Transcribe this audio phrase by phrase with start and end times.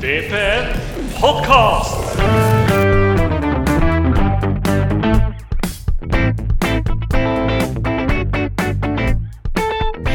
[0.00, 0.64] DPN
[1.20, 2.16] Podcast.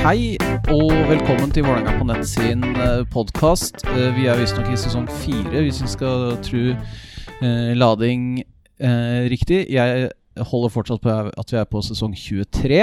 [0.02, 0.38] Hei
[0.74, 2.66] og velkommen til Vålerenga på nett sin
[3.14, 3.86] podkast.
[4.18, 9.68] Vi er visstnok i sesong fire, hvis vi skal tro eh, lading eh, riktig.
[9.70, 10.10] Jeg
[10.50, 12.82] holder fortsatt på at vi er på sesong 23.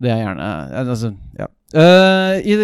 [0.00, 0.50] Det er gjerne
[0.80, 1.52] altså, ja.
[1.76, 2.54] Eh, I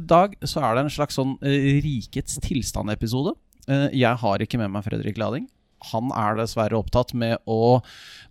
[0.00, 3.34] dag så er det en slags sånn eh, rikets tilstand-episode.
[3.64, 5.46] Uh, jeg har ikke med meg Fredrik Lading.
[5.90, 7.80] Han er dessverre opptatt med å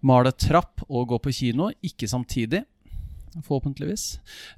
[0.05, 2.63] male trapp og gå på kino, ikke samtidig.
[3.45, 4.05] Forhåpentligvis.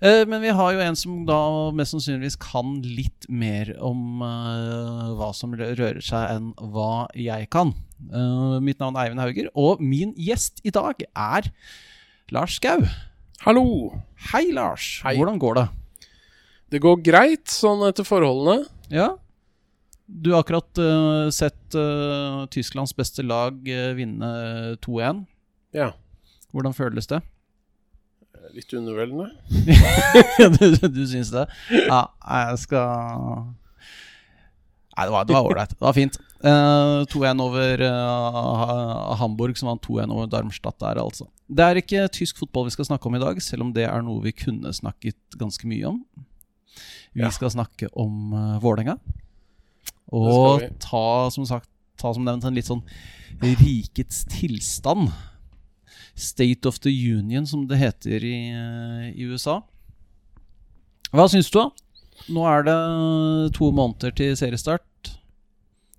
[0.03, 1.40] Uh, men vi har jo en som da
[1.76, 7.76] mest sannsynligvis kan litt mer om hva som rører seg, enn hva jeg kan.
[8.64, 11.52] Mitt navn er Eivind Hauger, og min gjest i dag er
[12.36, 12.84] Lars Skau.
[13.44, 13.91] Hallo!
[14.31, 15.02] Hei, Lars.
[15.03, 15.17] Hei.
[15.17, 15.66] Hvordan går det?
[16.71, 18.63] Det går greit, sånn etter forholdene.
[18.94, 19.09] Ja?
[20.05, 24.30] Du har akkurat uh, sett uh, Tysklands beste lag uh, vinne
[24.86, 25.25] 2-1.
[25.75, 25.92] Ja.
[26.55, 27.19] Hvordan føles det?
[28.55, 29.27] Litt underveldende.
[30.55, 31.44] du, du syns det?
[31.89, 33.49] Ja, jeg skal
[34.95, 35.66] Nei, det var det.
[35.75, 36.16] Det var fint.
[36.44, 41.27] Eh, 2-1 over uh, Hamburg, som vant 2-1 over Darmstadt der, altså.
[41.47, 44.02] Det er ikke tysk fotball vi skal snakke om i dag, selv om det er
[44.05, 46.02] noe vi kunne snakket ganske mye om.
[47.16, 47.30] Vi Ja.
[47.31, 48.97] skal snakke om uh, Vålerenga.
[50.11, 52.81] Og ta som sagt Ta som nevnt en litt sånn
[53.39, 55.14] rikets tilstand.
[56.14, 59.61] State of the Union, som det heter i, eh, i USA.
[61.16, 61.70] Hva syns du, da?
[62.36, 62.75] Nå er det
[63.55, 64.83] to måneder til seriestart.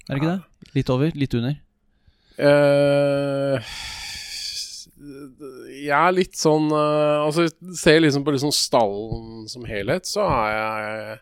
[0.07, 0.73] Er det ikke det?
[0.77, 1.15] Litt over?
[1.19, 1.55] Litt under?
[2.37, 3.59] Uh,
[5.73, 7.47] jeg er litt sånn uh, Altså,
[7.79, 11.17] ser liksom på liksom stallen som helhet, så er jeg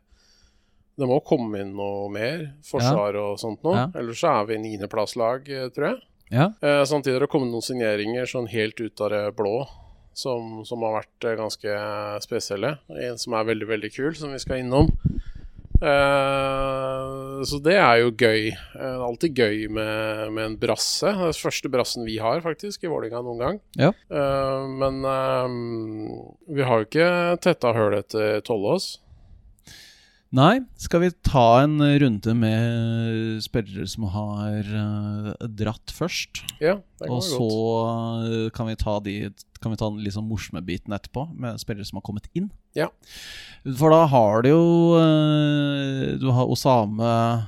[0.98, 2.48] Det må komme inn noe mer.
[2.66, 3.78] Forsvar og sånt noe.
[3.78, 3.86] Ja.
[3.98, 5.96] Ellers så er vi niendeplasslag, eh, tror jeg.
[6.34, 6.44] Ja.
[6.62, 9.56] Uh, samtidig har det kommet noen signeringer sånn helt ut av det blå.
[10.14, 11.78] Som, som har vært ganske
[12.22, 12.76] spesielle.
[13.02, 14.92] En som er veldig, veldig kul, som vi skal innom.
[15.84, 18.48] Eh, så det er jo gøy.
[18.50, 21.06] Eh, det er alltid gøy med, med en brasse.
[21.06, 23.62] Det er den første brassen vi har, faktisk, i Vålerenga noen gang.
[23.80, 23.92] Ja.
[23.92, 25.56] Eh, men eh,
[26.56, 27.10] vi har jo ikke
[27.44, 28.94] tetta høl etter Tollås.
[30.34, 36.40] Nei, skal vi ta en runde med spillere som har eh, dratt først?
[36.58, 38.32] Ja, det kan Og så godt.
[38.32, 39.14] eh, kan vi ta de
[39.62, 42.50] Kan vi ta den sånn morsomme biten etterpå, med spillere som har kommet inn.
[42.76, 42.88] Ja.
[43.78, 44.64] For da har du jo
[44.98, 47.46] eh, Du har Osame,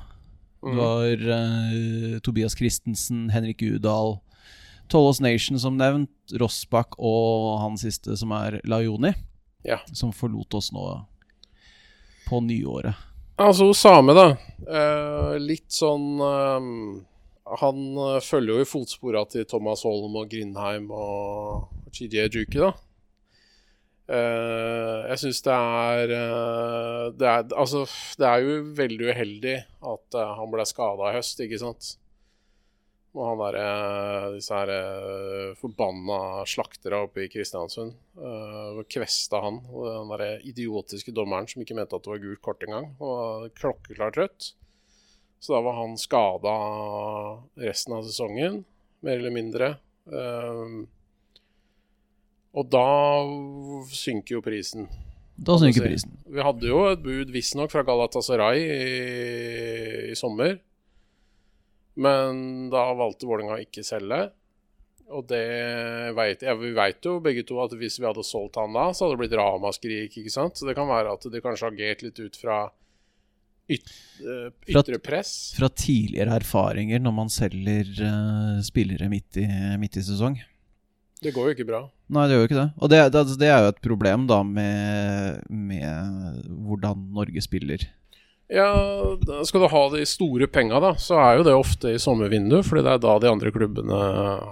[0.63, 0.79] du Mm.
[0.79, 4.17] har uh, Tobias Christensen, Henrik Udal,
[4.89, 9.13] Tollås Nation som nevnt, Rossbakk og han siste som er Laioni,
[9.63, 9.77] Ja.
[9.93, 11.05] som forlot oss nå
[12.27, 13.05] på nyåret.
[13.37, 14.27] Altså Osame, da.
[14.65, 16.69] Eh, litt sånn eh,
[17.61, 22.73] Han eh, følger jo i fotspora til Thomas Holm og Grindheim og Chidie Juki, da.
[24.07, 25.55] Eh, jeg syns det
[26.15, 27.81] eh, det er Altså,
[28.15, 29.55] det er jo veldig uheldig
[29.91, 31.89] at eh, han ble skada i høst, ikke sant?
[33.17, 37.95] Og han derre Disse her eh, forbanna slakterne oppe i Kristiansund.
[38.17, 39.59] Uh, kvesta han.
[39.73, 42.91] Og den derre idiotiske dommeren som ikke mente at det var gult kort engang.
[43.01, 44.51] Og klokkeklart rødt.
[45.41, 46.53] Så da var han skada
[47.61, 48.63] resten av sesongen,
[49.05, 49.73] mer eller mindre.
[50.09, 50.85] Uh,
[52.57, 52.87] og da
[53.93, 54.87] synker jo prisen.
[55.37, 56.13] Da synker prisen.
[56.25, 58.87] Vi hadde jo et bud visstnok fra Galatasaray i,
[60.13, 60.57] i sommer.
[61.97, 64.27] Men da valgte Vålerenga å ikke selge.
[65.15, 65.45] Og det
[66.17, 69.05] vet ja, Vi vet jo begge to at hvis vi hadde solgt han da, så
[69.05, 70.17] hadde det blitt ramaskrik.
[70.19, 70.59] ikke sant?
[70.59, 72.59] Så det kan være at det kanskje har agert litt ut fra
[73.71, 75.31] yt, eh, ytre press.
[75.57, 79.47] Fra tidligere erfaringer når man selger uh, spillere midt i,
[79.79, 80.37] midt i sesong.
[81.23, 81.81] Det går jo ikke bra.
[82.13, 82.69] Nei, det gjør jo ikke det.
[82.77, 87.87] Og det, det, det er jo et problem da med, med hvordan Norge spiller.
[88.47, 88.67] Ja,
[89.43, 92.63] skal du ha de store penga, da, så er jo det ofte i sommervinduet.
[92.65, 93.97] fordi det er da de andre klubbene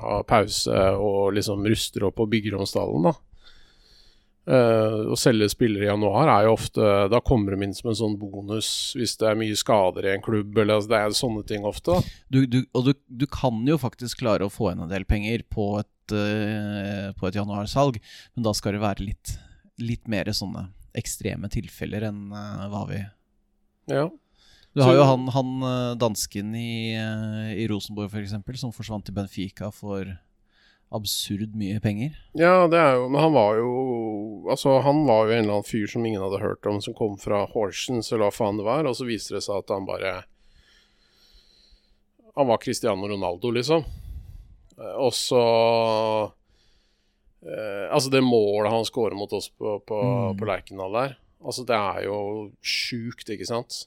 [0.01, 3.15] har pause og liksom ruster opp og bygger om stallen, da.
[4.45, 7.97] Uh, å selge spillere i januar er jo ofte Da kommer de inn som en
[7.97, 11.41] sånn bonus hvis det er mye skader i en klubb, eller altså, det er sånne
[11.49, 11.95] ting ofte.
[12.29, 15.47] Du, du, og du, du kan jo faktisk klare å få inn en del penger
[15.49, 17.97] på et, uh, på et januarsalg,
[18.35, 19.37] men da skal det være litt,
[19.81, 23.01] litt mer sånne ekstreme tilfeller enn uh, hva vi
[23.91, 24.09] Ja.
[24.75, 29.15] Du har jo han, han eh, dansken i, eh, i Rosenborg, f.eks., som forsvant til
[29.15, 30.09] Benfica for
[30.95, 32.13] absurd mye penger.
[32.37, 33.69] Ja, det er jo Men han var jo
[34.51, 37.15] Altså, han var jo en eller annen fyr som ingen hadde hørt om, som kom
[37.17, 40.11] fra Horsens, eller hva faen det var, og så viste det seg at han bare
[42.35, 43.83] Han var Cristiano Ronaldo, liksom.
[44.77, 45.41] Eh, Og så
[47.47, 50.37] eh, Altså, det målet han scorer mot oss på, på, Mm.
[50.39, 52.17] på Lerkendal der, altså det er jo
[52.65, 53.85] sjukt, ikke sant?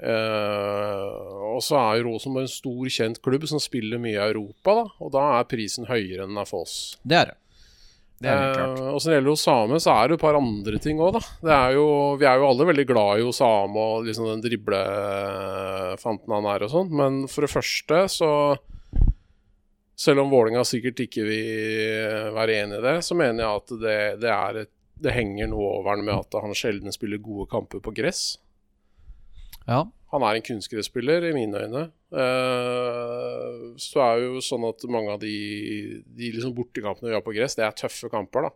[0.00, 4.78] Uh, og så er jo Rosenborg en stor, kjent klubb som spiller mye i Europa,
[4.78, 4.86] da.
[5.02, 6.76] Og da er prisen høyere enn den er for oss.
[7.04, 7.38] Det er det.
[8.20, 8.80] Det er helt klart.
[8.80, 11.22] Eh, og så gjelder Osame, så er det et par andre ting òg, da.
[11.40, 11.86] Det er jo,
[12.20, 16.74] vi er jo alle veldig glad i Osame og liksom den driblefanten han er og
[16.74, 18.32] sånn, men for det første så
[20.00, 23.96] Selv om Vålinga sikkert ikke vil være enig i det, så mener jeg at det,
[24.22, 27.82] det, er et, det henger noe over han med at han sjelden spiller gode kamper
[27.84, 28.38] på gress.
[29.66, 29.84] Ja.
[30.10, 31.84] Han er en kunstgresspiller, i mine øyne.
[32.10, 35.34] Uh, så er det jo sånn at mange av de,
[36.02, 38.54] de liksom bortekampene vi har på gress, det er tøffe kamper, da.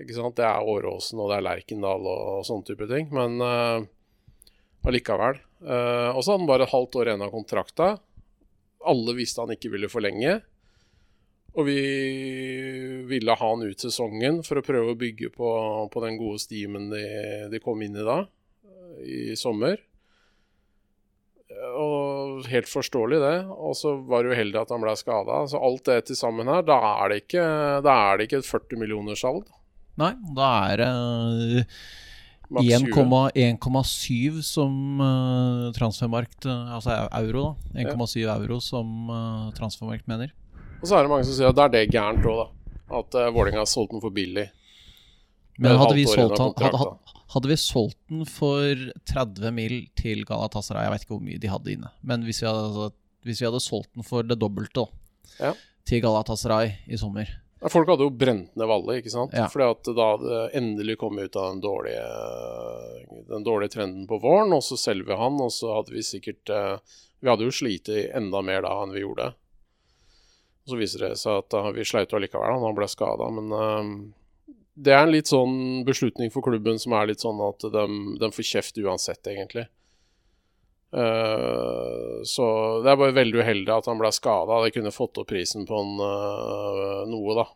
[0.00, 0.38] Ikke sant?
[0.38, 3.10] Det er Åråsen og det er Lerkendal og, og sånne type ting.
[3.12, 3.84] Men uh,
[4.88, 5.42] allikevel.
[5.60, 7.90] Uh, og så hadde han bare et halvt år igjen av kontrakta.
[8.88, 10.38] Alle visste han ikke ville forlenge.
[11.58, 11.80] Og vi
[13.10, 15.48] ville ha han ut sesongen for å prøve å bygge på,
[15.90, 17.04] på den gode stimen de,
[17.50, 18.20] de kom inn i da,
[19.02, 19.80] i sommer.
[21.50, 23.38] Og helt forståelig, det.
[23.50, 25.42] Og så var det uheldig at han ble skada.
[25.50, 27.46] Så alt det til sammen her, da er det ikke,
[27.84, 29.50] da er det ikke et 40 millioners salg.
[30.00, 31.74] Nei, da er det uh...
[32.50, 37.84] 1,7 som uh, transfermarkt eh, Altså euro, da.
[37.84, 40.32] 1,7 euro som uh, transfermarkt mener.
[40.80, 42.76] Og så er det mange som sier at da er det gærent òg, da.
[43.00, 44.48] At uh, Vålerenga har solgt den for billig.
[45.60, 50.24] Men hadde vi, solgt han, hadde, hadde, hadde vi solgt den for 30 mil til
[50.24, 52.86] Galatasaray Jeg vet ikke hvor mye de hadde inne, men hvis vi hadde, altså,
[53.28, 54.88] hvis vi hadde solgt den for det dobbelte da,
[55.40, 55.52] Ja.
[55.84, 57.28] til Galatasaray i sommer
[57.68, 59.34] Folk hadde jo brent ned Valle, ikke sant.
[59.36, 59.44] Ja.
[59.52, 62.06] Fordi at da det endelig kom ut av den dårlige,
[63.28, 66.48] den dårlige trenden på våren, og så selger vi han, og så hadde vi sikkert
[66.48, 69.34] eh, Vi hadde jo slitt enda mer da enn vi gjorde.
[70.70, 73.28] Så viser det seg at uh, vi sleit jo allikevel, han ble skada.
[73.34, 77.66] Men uh, det er en litt sånn beslutning for klubben som er litt sånn at
[77.74, 77.86] de,
[78.20, 79.66] de får kjeft uansett, egentlig.
[80.90, 82.44] Uh, så
[82.82, 84.62] det er bare veldig uheldig at han ble skada.
[84.64, 87.46] Det kunne fått opp prisen på en, uh, noe, da.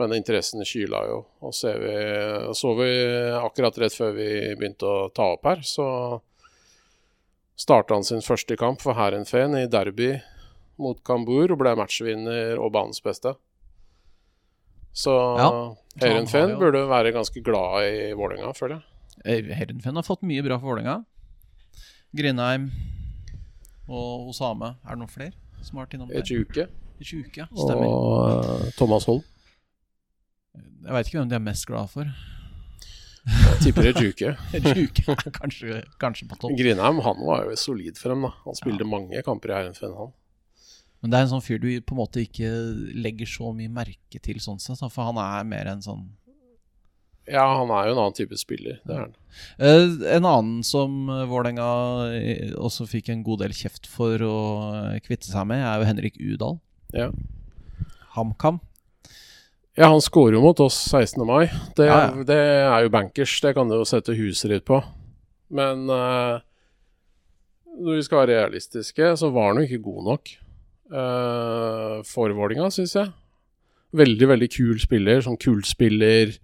[0.00, 1.20] Men interessen kyla jo.
[1.44, 1.94] Og så, vi,
[2.56, 2.90] så vi
[3.40, 5.86] akkurat rett før vi begynte å ta opp her, så
[7.60, 10.14] starta han sin første kamp for Hærenfeen i derby
[10.80, 13.34] mot Kambur og ble matchvinner og banens beste.
[14.92, 15.50] Så Ja,
[16.02, 18.84] Herrenfen jo- burde være ganske glad i Vålerenga, føler jeg.
[19.24, 21.04] Eh, Heerenveen har fått mye bra for Vålerenga.
[22.16, 22.70] Grindheim
[23.88, 24.76] og Osame.
[24.84, 25.32] Er det noen flere
[25.62, 26.22] som har vært innom der?
[26.24, 26.66] Ejuke
[27.00, 27.46] Ejuke, ja.
[27.54, 27.86] Stemmer.
[27.86, 29.22] og eh, Thomas Holm.
[30.84, 32.04] Jeg veit ikke hvem de er mest glad for.
[33.30, 34.32] Jeg tipper Ejuke.
[34.58, 35.04] Ejuke
[35.36, 36.56] kanskje, kanskje på topp.
[36.58, 38.22] Grindheim han var jo solid for dem.
[38.26, 40.12] da Han spilte mange kamper i Herrenfen, han.
[41.00, 42.48] Men det er en sånn fyr du på en måte ikke
[43.00, 44.82] legger så mye merke til, sånn sett.
[44.92, 46.08] For han er mer en sånn
[47.30, 48.80] Ja, han er jo en annen type spiller.
[48.84, 49.14] Det er han.
[49.62, 51.68] Eh, En annen som eh, Vålerenga
[52.18, 54.34] eh, også fikk en god del kjeft for å
[55.06, 56.58] kvitte seg med, er jo Henrik Udal.
[56.96, 57.08] Ja.
[58.16, 58.58] HamKam.
[59.78, 61.22] ja, han skårer jo mot oss 16.
[61.24, 61.46] mai.
[61.78, 62.24] Det, Ja, ja.
[62.26, 63.38] det er jo bankers.
[63.40, 64.82] Det kan du jo sette huset ditt på.
[65.48, 66.42] Men uh,
[67.78, 70.34] når vi skal være realistiske, så var han jo ikke god nok
[70.92, 73.10] uh, for Vålinga, syns jeg.
[73.96, 75.22] Veldig, veldig kul spiller.
[75.24, 76.36] Sånn kultspiller.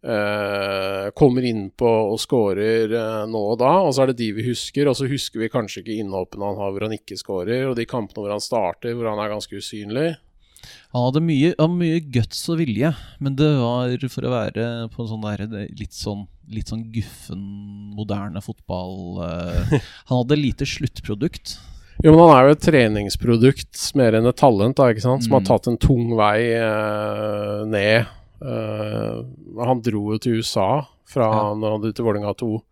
[0.00, 4.46] Uh, kommer innpå og scorer uh, nå og da, og så er det de vi
[4.48, 4.88] husker.
[4.88, 7.88] Og så husker vi kanskje ikke innhoppene han har hvor han ikke scorer, og de
[7.88, 10.10] kampene hvor han starter, hvor han er ganske usynlig.
[10.92, 12.90] Han hadde mye, han hadde mye guts og vilje,
[13.22, 15.46] men det var for å være på en sånn der,
[15.78, 17.42] litt sånn Litt sånn guffen,
[17.94, 19.68] moderne fotball uh,
[20.08, 21.52] Han hadde lite sluttprodukt.
[22.02, 25.24] Jo, men han er jo et treningsprodukt mer enn et talent, da, ikke sant?
[25.26, 25.48] som har Mm.
[25.50, 28.06] tatt en tung vei eh, ned.
[28.40, 31.54] Eh, han dro jo til USA fra Ja.
[31.54, 32.62] når han dro til Vålerenga 2.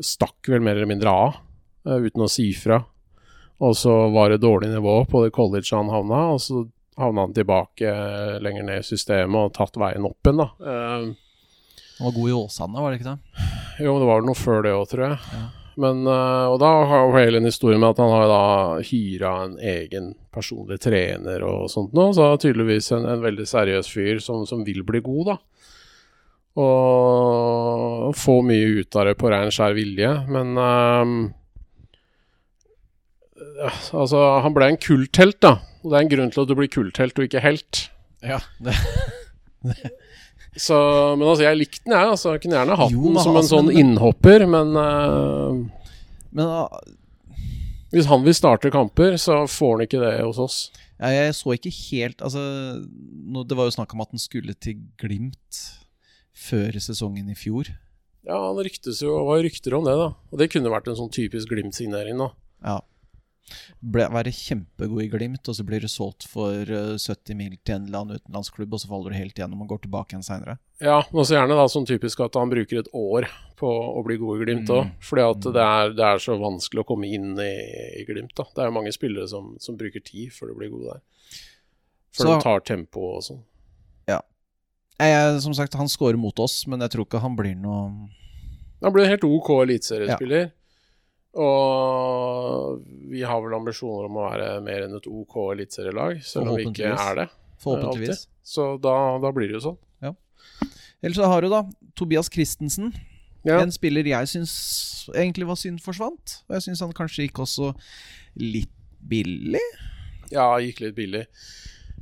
[0.00, 1.34] Stakk vel mer eller mindre av,
[1.86, 2.84] eh, uten å si fra.
[3.60, 7.34] Og så var det dårlig nivå på det colleget han havna, og så havna han
[7.34, 10.50] tilbake eh, lenger ned i systemet og tatt veien opp igjen, da.
[10.64, 11.14] Eh,
[11.98, 13.18] Han var god i Åsane, var det ikke det?
[13.84, 15.18] jo, men det var vel noe før det òg, tror jeg.
[15.34, 15.48] Ja.
[15.78, 18.44] Men, eh, og da har jo hele en historie med at han har da
[18.88, 24.22] hyra en egen personlig trener og sånt nå, så tydeligvis en, en veldig seriøs fyr
[24.22, 25.36] som, som vil bli god, da.
[26.58, 31.18] Og få mye ut av det på rein skjær vilje, men um,
[33.58, 35.56] Altså, han ble en kulthelt, da.
[35.82, 37.80] Og det er en grunn til at du blir kulthelt og ikke helt.
[38.22, 38.74] Ja, det,
[40.58, 40.76] Så,
[41.16, 42.12] men altså, jeg likte den, jeg.
[42.12, 45.58] Altså, jeg kunne gjerne hatt den som en altså, sånn men- innhopper, men uh,
[46.34, 46.78] Men uh,
[47.94, 50.58] Hvis han vil starte kamper, så får han ikke det hos oss.
[50.98, 52.42] Jeg, jeg så ikke helt Altså,
[52.82, 55.60] nå, det var jo snakk om at han skulle til Glimt
[56.38, 57.70] før sesongen i fjor.
[58.28, 60.10] Ja, det var rykter om det, da.
[60.30, 62.28] Og det kunne vært en sånn typisk Glimt-signering, da.
[62.66, 62.76] Ja.
[63.80, 67.74] Ble, være kjempegod i Glimt, og så blir du solgt for eh, 70 mil til
[67.76, 70.58] en eller annen utenlandsklubb, og så faller du helt igjennom og går tilbake igjen seinere.
[70.84, 73.26] Ja, men så gjerne da sånn typisk at han bruker et år
[73.58, 74.84] på å bli god i Glimt òg.
[74.86, 74.94] Mm.
[75.02, 77.52] Fordi at det er, det er så vanskelig å komme inn i,
[77.98, 78.46] i Glimt, da.
[78.54, 81.02] Det er mange spillere som, som bruker tid før de blir gode der.
[82.18, 83.44] Før Så- de tar tempo og sånn.
[84.98, 88.08] Jeg, jeg- som sagt, han scorer mot oss, men jeg tror ikke han blir noe
[88.82, 90.50] Han blir en helt OK eliteseriespiller.
[91.36, 92.78] Og
[93.12, 96.70] vi har vel ambisjoner om å være mer enn et OK eliteserielag, selv om vi
[96.70, 97.28] ikke er det.
[97.62, 98.24] Forhåpentligvis.
[98.46, 99.78] Så da, da blir det jo sånn.
[101.02, 101.62] Ellers så har du da
[101.98, 102.90] Tobias Christensen.
[103.46, 103.60] Ja.
[103.62, 104.52] En spiller jeg syns
[105.14, 106.40] egentlig var synd forsvant.
[106.48, 107.72] Og jeg syns han kanskje gikk også
[108.38, 109.62] litt billig.
[110.34, 111.24] Ja, gikk litt billig.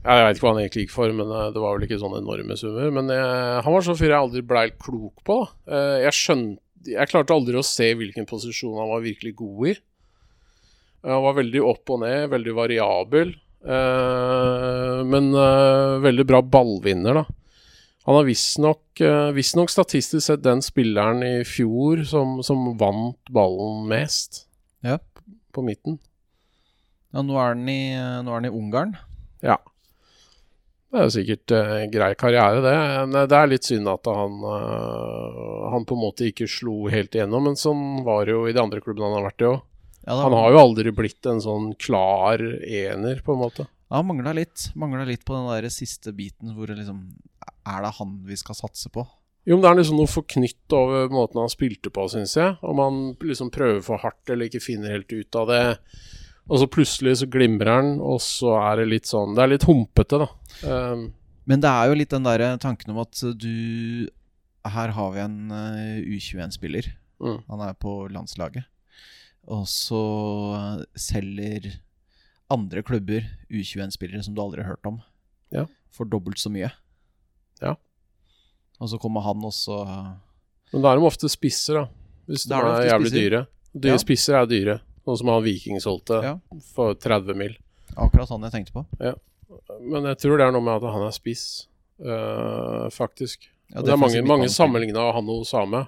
[0.06, 2.20] Jeg vet ikke hva han egentlig gikk for, men eh, det var vel ikke sånne
[2.22, 2.92] enorme summer.
[2.94, 3.26] Men jeg,
[3.66, 5.38] han var sånn fyr jeg aldri ble helt klok på.
[5.68, 9.74] Eh, jeg skjønte Jeg klarte aldri å se hvilken posisjon han var virkelig god i.
[11.04, 13.34] Eh, han var veldig opp og ned, veldig variabel.
[13.66, 17.26] eh, men eh, veldig bra ballvinner, da.
[18.06, 23.88] Han har visstnok eh, visst statistisk sett den spilleren i fjor som, som vant ballen
[23.90, 24.44] mest.
[24.86, 25.00] Ja.
[25.50, 25.98] På midten.
[27.10, 28.94] Ja, nå er han i, nå er han i Ungarn.
[29.42, 29.56] Ja.
[30.96, 32.76] Det er jo sikkert eh, grei karriere, det.
[33.12, 37.12] Men det er litt synd at han, eh, han på en måte ikke slo helt
[37.12, 39.58] igjennom, men sånn var det jo i de andre klubbene han har vært i òg.
[40.06, 43.66] Ja, Han har jo aldri blitt en sånn klar ener, på en måte.
[43.90, 44.70] Ja, mangla litt.
[44.78, 47.04] Mangla litt på den der siste biten hvor liksom
[47.66, 49.04] Er det han vi skal satse på?
[49.46, 52.56] Jo, men det er liksom noe forknytt over måten han spilte på, syns jeg.
[52.64, 55.60] Om han liksom prøver for hardt eller ikke finner helt ut av det.
[56.48, 59.64] Og så plutselig så glimrer han, og så er det litt sånn Det er litt
[59.66, 60.28] humpete, da.
[60.92, 61.08] Um,
[61.46, 64.06] Men det er jo litt den der tanken om at du
[64.66, 66.86] Her har vi en uh, U21-spiller.
[67.22, 67.40] mm.
[67.50, 68.64] Han er på landslaget.
[69.46, 69.98] Og så
[70.58, 71.68] eh, selger
[72.50, 74.96] andre klubber U21-spillere som du aldri har hørt om,
[75.54, 75.66] Ja.
[75.94, 76.72] for dobbelt så mye.
[77.62, 77.76] Ja.
[78.80, 79.76] Og så kommer han også
[80.72, 81.84] Men da er de ofte spisser, da.
[82.26, 83.30] Hvis de er er, jævlig spisser.
[83.30, 83.46] dyre.
[83.76, 84.02] Dyre Ja.
[84.02, 84.80] spisser er dyre.
[85.06, 86.34] Sånn som han Viking solgte Ja.
[86.74, 87.54] for 30 mil.
[87.96, 88.82] Akkurat sånn jeg tenkte på.
[89.80, 91.44] Men jeg tror det er noe med at han er spiss,
[92.02, 93.46] uh, faktisk.
[93.72, 95.84] Ja, det er mange, mange sammenligna han og Osame.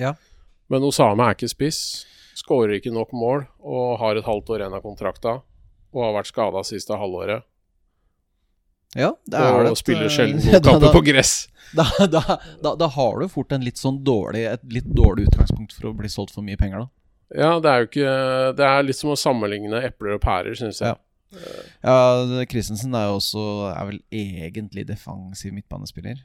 [0.00, 0.14] Ja.
[0.72, 2.06] Men Osame er ikke spiss.
[2.34, 5.42] Skårer ikke nok mål og har et halvt år igjen av kontrakta.
[5.92, 7.42] Og har vært skada siste halvåret.
[8.96, 9.76] Ja, det Og er det.
[9.80, 11.48] spiller sjelden Da- gode kamper på gress.
[11.74, 12.20] Da, da,
[12.62, 15.94] da, da har du fort en litt sånn dårlig, et litt dårlig utgangspunkt for å
[15.96, 16.88] bli solgt for mye penger, da.
[17.32, 18.16] Ja, det er jo ikke
[18.58, 20.92] Det er litt som å sammenligne epler og pærer, syns jeg.
[20.92, 21.00] Ja.
[21.80, 26.20] Ja, Christensen er jo også Er vel egentlig defensiv midtbanespiller.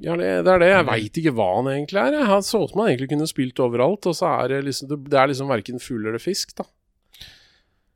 [0.00, 0.68] Ja, det, det er det.
[0.70, 2.16] Jeg veit ikke hva han egentlig er.
[2.30, 5.16] Han så ut som han egentlig kunne spilt overalt, og så er det liksom Det,
[5.18, 6.64] er liksom verken fugl eller fisk, da.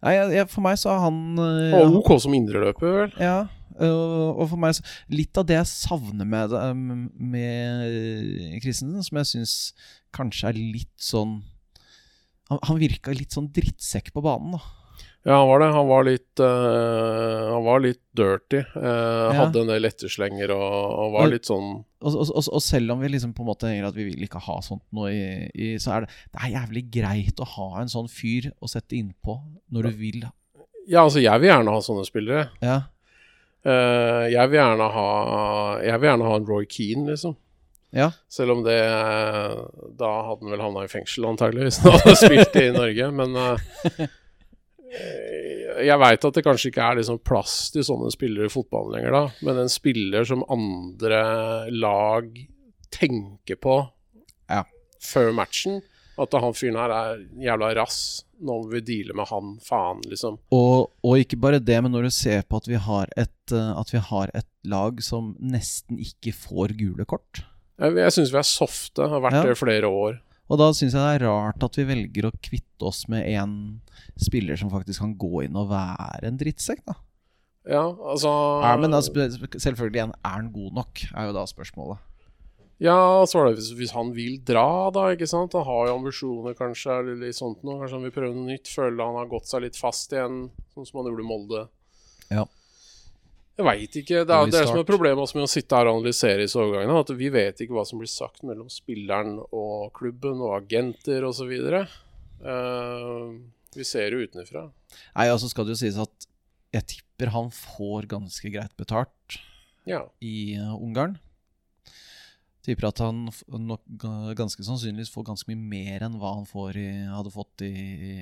[0.05, 3.15] Nei, jeg, for meg så er han øh, Og OK som indreløper, vel.
[3.17, 3.47] Ja,
[3.81, 9.23] øh, og for meg så Litt av det jeg savner med, um, med Christensen, som
[9.23, 9.57] jeg syns
[10.15, 11.39] kanskje er litt sånn
[12.51, 14.61] Han, han virka litt sånn drittsekk på banen, da.
[15.25, 15.69] Ja, han var det.
[15.73, 18.59] Han var litt uh, Han var litt dirty.
[18.61, 21.71] eh, Hadde en del etterslenger og, og var Og- litt sånn
[22.05, 24.59] Og, og, selv om vi liksom på en måte tenker at vi vil ikke ha
[24.61, 28.11] sånt nå, i, i, så er det, det er jævlig greit å ha en sånn
[28.13, 29.39] fyr å sette innpå
[29.73, 30.27] når du vil.
[30.85, 32.51] Ja, altså, jeg vil gjerne ha sånne spillere.
[32.61, 32.83] Ja,
[33.65, 35.05] Uh, jeg vil gjerne ha
[35.81, 37.33] Jeg vil gjerne ha en Roy Keane, liksom.
[37.95, 38.09] Ja.
[38.29, 38.75] Selv om det
[39.99, 43.09] Da hadde han vel havna i fengsel, antagelig, hvis han hadde spilt i Norge.
[43.15, 44.09] Men uh,
[45.85, 49.15] jeg veit at det kanskje ikke er liksom plass til sånne spillere i fotballen lenger,
[49.17, 49.23] da.
[49.47, 51.23] Men en spiller som andre
[51.75, 52.29] lag
[52.95, 53.81] tenker på
[54.53, 54.63] Ja.
[55.03, 55.81] før matchen,
[56.21, 57.99] at han fyren her er jævla rass.
[58.45, 60.37] Nå må vi deale med han, faen, liksom.
[60.55, 63.73] Og, og ikke bare det, men når du ser på at vi har et, eh,
[63.79, 67.43] at vi har et lag som nesten ikke får gule kort.
[67.81, 70.21] Jeg, jeg syns vi er softe, har vært det i flere år.
[70.53, 73.55] Og da syns jeg det er rart at vi velger å kvitte oss med en
[74.21, 76.99] spiller som faktisk kan gå inn og være en drittsekk, da.
[77.65, 78.29] Ja, altså
[78.61, 82.03] Ja, men da, selvfølgelig igjen, er han god nok, er jo da spørsmålet.
[82.83, 85.55] Ja, så var det hvis, hvis han vil dra, da, ikke sant.
[85.57, 87.79] Han har jo ambisjoner, kanskje, eller litt sånt noe.
[87.81, 88.69] Kanskje han vil prøve noe nytt.
[88.69, 91.63] Føler han har gått seg litt fast igjen, sånn som han gjorde i Molde.
[92.35, 92.45] Ja.
[93.55, 94.25] Jeg veit ikke.
[94.27, 96.59] Det er det er som er problemet også med å sitte her og analysere disse
[96.59, 96.97] overgangene.
[97.05, 101.53] At vi vet ikke hva som blir sagt mellom spilleren og klubben og agenter osv.
[102.43, 103.37] Uh,
[103.75, 104.67] Vi ser jo utenfra.
[105.15, 106.27] Nei, altså skal det jo sies at
[106.75, 109.39] jeg tipper han får ganske greit betalt
[109.87, 110.03] Ja.
[110.19, 111.15] i uh, Ungarn.
[112.65, 113.83] Tipper at han nok
[114.35, 118.15] ganske sannsynligvis får ganske mye mer enn hva han får i, hadde fått i, i,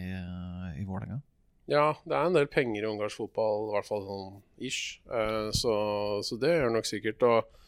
[0.83, 1.23] i Vålerenga.
[1.73, 4.29] Ja, det er en del penger i ungarsk fotball, i hvert fall sånn
[4.69, 5.01] ish.
[5.09, 5.75] Eh, så,
[6.27, 7.25] så det gjør nok sikkert.
[7.25, 7.59] Og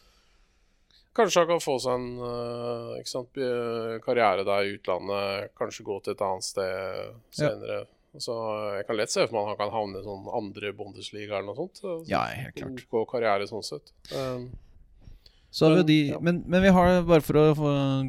[1.15, 3.41] kanskje han kan få seg en eh, sant,
[4.05, 5.51] karriere der i utlandet.
[5.57, 7.83] Kanskje gå til et annet sted senere.
[8.15, 8.31] Så
[8.77, 11.49] jeg kan lett se for meg at han kan havne i sånn andre Bundesliga eller
[11.49, 11.81] noe sånt.
[11.81, 12.85] Så- Ja, helt klart.
[12.91, 13.91] OK karriere sånn sett.
[14.15, 14.45] Um,
[15.55, 16.17] Så har vi Men, de, ja.
[16.19, 17.43] men, men vi har, bare for å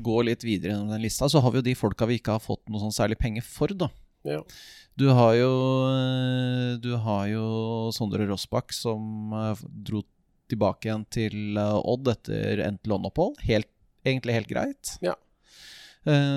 [0.02, 2.42] gå litt videre gjennom den lista, så har vi jo de folka vi ikke har
[2.42, 3.86] fått noe sånn særlig penger for, da.
[4.26, 4.40] Ja.
[4.96, 5.50] Du har jo
[5.90, 7.46] eh, Du har jo
[7.92, 10.02] Sondre Rossbakk som eh, dro
[10.50, 13.40] tilbake igjen til eh, Odd etter endt låneopphold.
[13.48, 13.70] Helt,
[14.06, 14.96] egentlig helt greit.
[15.04, 15.16] Ja.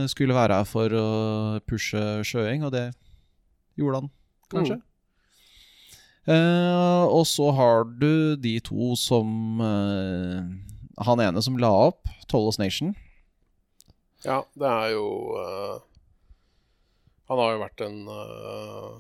[0.10, 1.10] Skulle være her for å
[1.70, 2.88] pushe Sjøeng, og det
[3.78, 4.08] gjorde han
[4.50, 4.80] kanskje.
[6.30, 10.44] Eh, og så har du de to som uh,
[11.08, 12.92] Han ene som la opp, Tollos Nation.
[14.26, 15.06] Ja, det er jo
[15.40, 15.78] eh,
[17.30, 18.96] Han har jo vært en uh,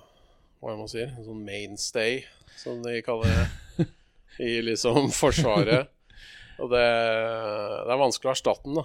[0.62, 1.10] Hva er man sier?
[1.18, 2.20] En sånn mainstay,
[2.60, 3.88] som de kaller det.
[4.50, 5.90] I liksom Forsvaret.
[6.60, 8.84] Og det, det er vanskelig å erstatte den, da.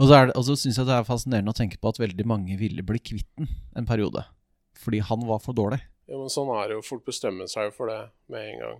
[0.00, 2.00] Og så, er det- og så syns jeg det er fascinerende å tenke på at
[2.00, 4.24] veldig mange ville bli kvitt den en periode.
[4.80, 5.82] Fordi han var for dårlig.
[6.08, 6.84] Ja, men sånn er det jo.
[6.88, 7.98] Folk bestemmer seg jo for det
[8.32, 8.78] med en gang.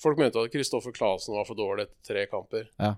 [0.00, 2.68] Folk mente at Kristoffer Clasen var for dårlig etter tre kamper.
[2.80, 2.94] Ja.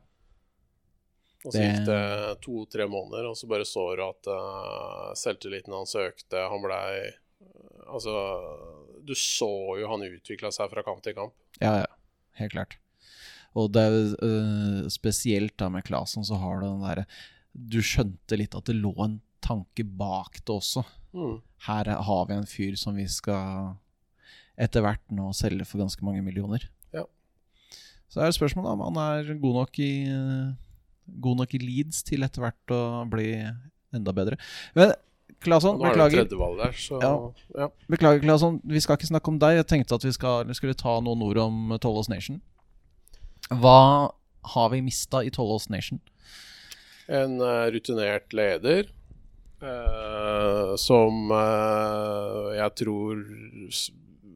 [1.44, 2.02] Og så gikk det
[2.44, 6.38] to-tre måneder, og så bare så du at uh, selvtilliten hans økte.
[6.52, 7.10] Han blei
[7.92, 8.12] Altså,
[9.04, 9.48] du så
[9.80, 11.34] jo han utvikla seg fra kamp til kamp.
[11.60, 11.88] Ja, ja.
[12.38, 12.76] Helt klart.
[13.58, 17.04] Og det er uh, spesielt da med Claesson, så har du den derre
[17.52, 20.84] Du skjønte litt at det lå en tanke bak det også.
[21.12, 21.40] Mm.
[21.66, 23.74] Her er- har vi en fyr som vi skal
[24.56, 26.64] etter hvert nå selge for ganske mange millioner.
[26.94, 27.04] Ja.
[28.08, 30.52] Så er det spørsmålet om han er god nok i øh,
[31.06, 33.30] God nok i Leeds til etter hvert å bli
[33.92, 34.38] enda bedre.
[34.76, 35.00] Men det
[35.42, 36.24] beklager.
[36.56, 37.32] der, så Ja.
[37.58, 37.68] ja.
[37.88, 38.60] Beklager, Klasson.
[38.64, 39.56] Vi skal ikke snakke om deg.
[39.56, 42.40] Jeg tenkte at vi skal, skulle ta noen ord om Tollås Nation.
[43.50, 44.12] Hva
[44.54, 46.00] har vi mista i Tollås Nation?
[47.08, 48.86] En uh, rutinert leder
[49.62, 53.24] uh, som uh, jeg tror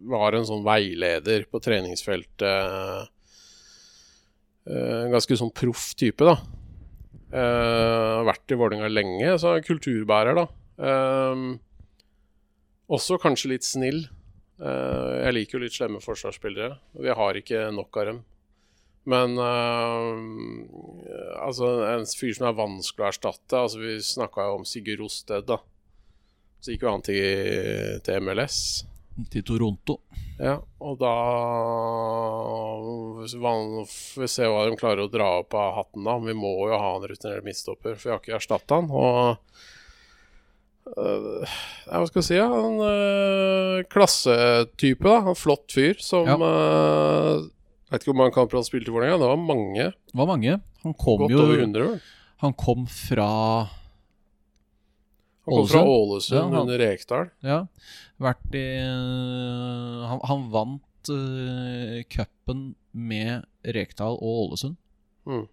[0.06, 3.10] var en sånn veileder på treningsfeltet.
[4.66, 6.36] En ganske sånn proff type, da.
[7.32, 10.46] Eh, har vært i Vålerenga lenge, så er kulturbærer, da.
[10.76, 11.56] Uh,
[12.92, 14.04] også kanskje litt snill.
[14.60, 16.76] Uh, jeg liker jo litt slemme forsvarsspillere.
[17.02, 18.24] Vi har ikke nok av dem.
[19.06, 20.18] Men øh,
[21.38, 25.46] altså, en fyr som er vanskelig å erstatte altså, Vi snakka jo om Sigurd Rosted,
[25.46, 25.60] da.
[26.58, 27.22] Så gikk jo han til,
[28.02, 28.58] til MLS.
[29.32, 29.94] Til Toronto.
[30.38, 31.12] Ja, og da
[33.26, 36.18] Får vi se hva de klarer å dra opp av hatten, da.
[36.22, 38.90] Vi må jo ha en rutinert midtstopper, for vi har ikke erstatta han.
[38.92, 39.36] Og
[40.86, 42.36] ja, hva skal jeg si?
[42.38, 45.16] Ja, en øh, klassetype, da.
[45.32, 46.36] En flott fyr som Ja.
[46.38, 47.46] øh,
[47.86, 49.18] Vet ikke hvor mange kamper han spilte for Vålerenga.
[49.22, 49.84] Det var mange.
[50.10, 50.56] Det var mange.
[50.82, 52.00] Han kom Godt jo over 100, vel.
[52.42, 53.28] Han kom fra
[55.46, 56.38] Han kom fra Ålesund?
[56.38, 57.28] Ja, han- under Rekdal.
[57.46, 57.58] Ja,
[58.18, 64.76] vært i øh, Han, han vant uh, cupen med Rekdal og Ålesund.
[65.26, 65.44] Mm.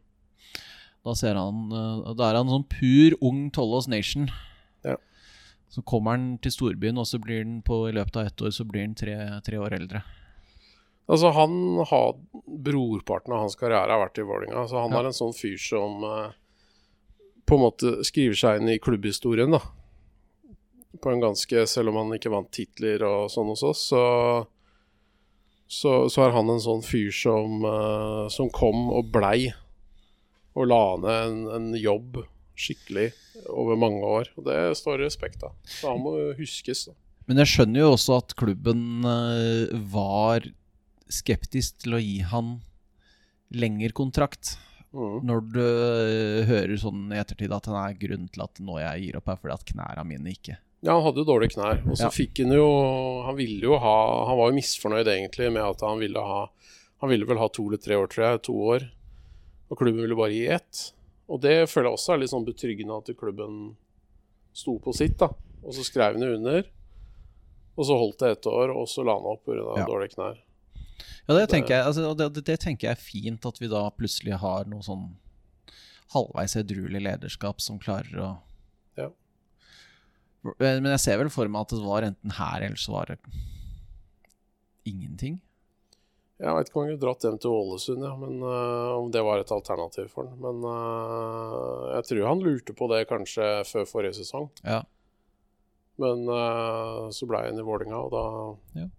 [1.05, 4.29] Da ser han uh, Da er han sånn pur ung Tollås Nation.
[4.85, 4.95] Ja.
[5.69, 8.53] Så kommer han til storbyen, og så blir han på i løpet av ett år
[8.53, 10.03] så blir han tre, tre år eldre.
[11.09, 11.55] Altså, han
[11.89, 12.13] har
[12.63, 14.65] Brorparten av hans karriere har vært i Vålerenga.
[14.69, 14.99] Så han Ja.
[15.01, 16.31] er en sånn fyr som eh,
[17.45, 19.59] på en måte skriver seg inn i klubbhistorien, da.
[21.01, 24.03] På en ganske Selv om han ikke vant titler og sånn hos oss, så
[25.73, 29.53] så, så er han en sånn fyr som, uh, som kom og blei
[30.53, 32.19] og la ned en, en jobb
[32.53, 33.07] skikkelig
[33.49, 34.29] over mange år.
[34.37, 35.55] Og det står respekt av.
[35.65, 36.85] Så han må huskes.
[36.91, 36.93] da.
[37.25, 40.45] Men jeg skjønner jo også at klubben øh, var
[41.09, 42.59] skeptisk til å gi han
[43.53, 44.57] lengre kontrakt.
[44.93, 45.23] Mm.
[45.25, 49.07] Når du øh, hører sånn i ettertid at han er grunnen til at nå jeg
[49.07, 51.79] gir opp, er fordi at knærne mine ikke Ja, han hadde jo dårlige knær.
[51.87, 52.11] Og så Ja.
[52.11, 55.99] fikk han jo Han ville jo ha Han var jo misfornøyd egentlig med at han
[55.99, 56.49] ville ha
[57.01, 58.41] Han ville vel ha to eller tre år, tror jeg.
[58.43, 58.89] To år.
[59.71, 60.91] Og klubben ville bare gi ett.
[61.29, 63.75] Og det føler jeg også er litt sånn betryggende at klubben
[64.53, 65.29] sto på sitt, da.
[65.63, 66.63] Og så skrev han under.
[67.77, 69.77] Og så holdt det ett år, og så la han opp pga.
[69.79, 69.85] Ja.
[69.87, 70.37] dårlige knær.
[71.27, 74.37] Ja, det tenker, jeg, altså, det, det, tenker jeg er fint at vi da plutselig
[74.39, 75.15] har noe sånn
[76.13, 78.31] halvveis edruelig lederskap som klarer å.
[80.59, 83.17] Men jeg ser vel for meg at det var enten her, eller så var det
[84.89, 85.37] ingenting.
[86.43, 89.21] Jeg veit ikke om han kunne dratt hjem til Ålesund, ja, men uh, om det
[89.23, 90.39] var et alternativ for han.
[90.43, 94.49] Men uh, jeg tror han lurte på det kanskje før forrige sesong.
[94.65, 94.81] Ja.
[96.01, 98.25] Men uh, så ble han i Vålinga, og da
[98.81, 98.89] Ja.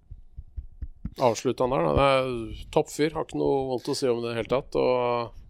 [1.29, 1.85] avslutta han der.
[1.99, 2.07] Da.
[2.23, 4.79] Er toppfyr, har ikke noe vondt å si om det i det hele tatt.
[4.81, 5.44] Og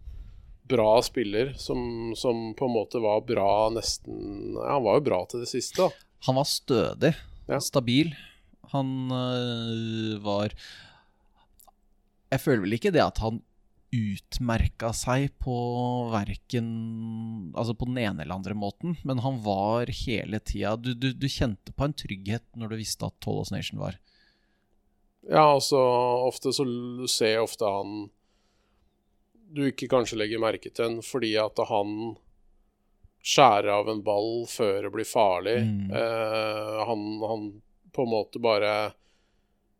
[0.67, 5.19] bra spiller som, som på en måte var bra nesten Ja, han var jo bra
[5.29, 5.89] til det siste, da.
[6.29, 7.11] Han var stødig,
[7.49, 7.59] Ja.
[7.61, 8.15] stabil.
[8.73, 10.55] Han øh, var
[12.33, 13.43] Jeg føler vel ikke det at han
[13.95, 15.53] utmerka seg på
[16.11, 21.11] verken Altså på den ene eller andre måten, men han var hele tida du, du,
[21.13, 23.95] du kjente på en trygghet når du visste at Tollos Nation var.
[25.29, 25.77] Ja, altså
[26.27, 26.65] ofte så
[27.09, 28.09] ser jeg ofte han
[29.55, 32.15] du ikke kanskje legger merke til en fordi at han
[33.25, 35.57] skjærer av en ball før det blir farlig.
[35.65, 35.89] Mm.
[35.97, 37.49] Eh, han, han
[37.95, 38.75] på en måte bare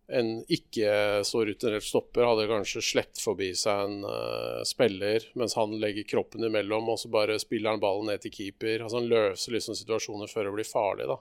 [0.05, 5.73] En ikke så rutinert stopper hadde kanskje slept forbi seg en uh, spiller, mens han
[5.81, 8.83] legger kroppen imellom, og så bare spiller han ballen ned til keeper.
[8.85, 11.17] Altså Han løser liksom situasjoner før det blir farlig, da.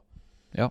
[0.60, 0.68] Ja.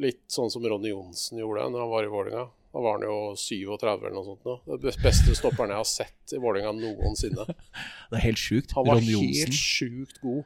[0.00, 2.46] Litt sånn som Ronny Johnsen gjorde når han var i Vålinga.
[2.74, 4.42] Da var han jo 37 eller noe sånt.
[4.48, 4.54] Nå.
[4.66, 7.44] Det bes- beste stopperen jeg har sett i Vålinga noensinne.
[8.10, 8.74] Det er helt sjukt.
[8.74, 10.42] Han var helt sjukt god.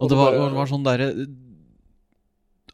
[0.00, 1.10] Og Og det var, det var sånn derre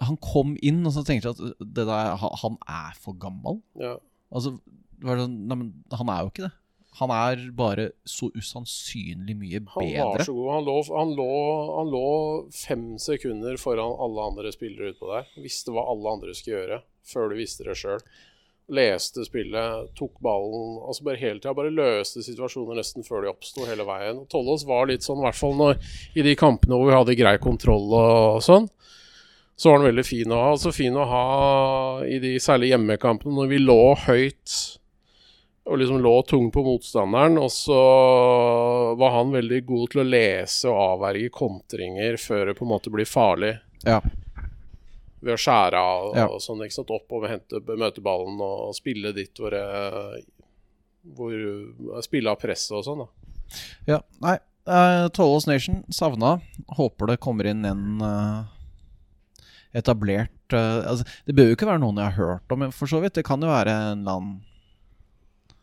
[0.07, 3.59] Han kom inn, og så tenkte jeg at det der, han- er for gammel.
[3.75, 3.97] Ja.
[4.31, 4.55] Altså,
[5.03, 6.53] var sånn, nei, men han er jo ikke det.
[6.99, 9.99] Han er bare så usannsynlig mye bedre.
[9.99, 10.49] Han var så god.
[10.55, 11.27] Han lå, han, lå,
[11.77, 12.05] han lå
[12.55, 15.27] fem sekunder foran alle andre spillere utpå der.
[15.43, 18.03] Visste hva alle andre skulle gjøre, før du visste det sjøl.
[18.69, 21.55] Leste spillet, tok ballen altså bare hele tida.
[21.57, 24.19] Bare løste situasjoner nesten før de oppsto hele veien.
[24.21, 25.79] Og Tollås var litt sånn, i hvert fall når,
[26.13, 28.69] i de kampene hvor vi hadde grei kontroll og sånn.
[29.59, 30.51] Så var han veldig fin å ha.
[30.53, 31.25] Altså fin å ha
[32.07, 34.59] i de særlig hjemmekampene når vi lå høyt
[35.69, 37.41] og liksom lå tung på motstanderen.
[37.43, 37.81] Og så
[39.01, 42.93] var han veldig god til å lese og avverge kontringer før det på en måte
[42.93, 43.57] blir farlig.
[43.85, 44.01] Ja.
[45.21, 46.93] Ved å skjære av og, sånn, ikke sant.
[46.95, 49.57] Opp og hente, møte ballen og spille dit hvor,
[51.19, 53.33] hvor Spille av presset og sånn, da.
[53.89, 54.37] Ja, nei.
[54.69, 56.37] Uh, Tollås Nation savna.
[56.77, 58.45] Håper det kommer inn en uh,
[59.73, 62.91] etablert uh, altså, Det bør jo ikke være noen jeg har hørt om, men for
[62.91, 63.17] så vidt.
[63.17, 64.37] Det kan jo være en eller annen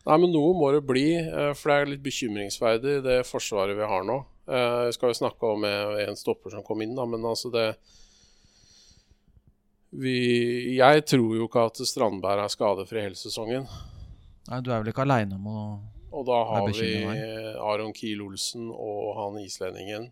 [0.06, 3.88] Nei, men noe må det bli, eh, for det er litt bekymringsverdig, det forsvaret vi
[3.90, 4.20] har nå.
[4.46, 7.50] Eh, Jeg skal jo snakke om eh, en stopper som kom inn, da, men altså
[7.50, 7.72] det
[10.02, 10.16] vi,
[10.76, 13.68] Jeg tror jo ikke at Strandberg er skadefri hele sesongen.
[14.46, 15.60] Nei, du er vel ikke aleine om å
[16.16, 16.90] Og da har vi
[17.58, 20.10] Aron Kiel-Olsen og han islendingen.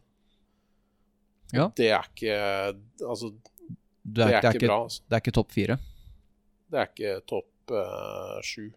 [1.54, 1.68] Ja.
[1.76, 2.38] Det er ikke
[3.06, 3.36] Altså, er,
[4.02, 4.80] det, er ikke ikke, bra.
[4.88, 5.04] Altså.
[5.06, 5.78] det er ikke topp fire.
[6.70, 8.72] Det er ikke topp uh, sju.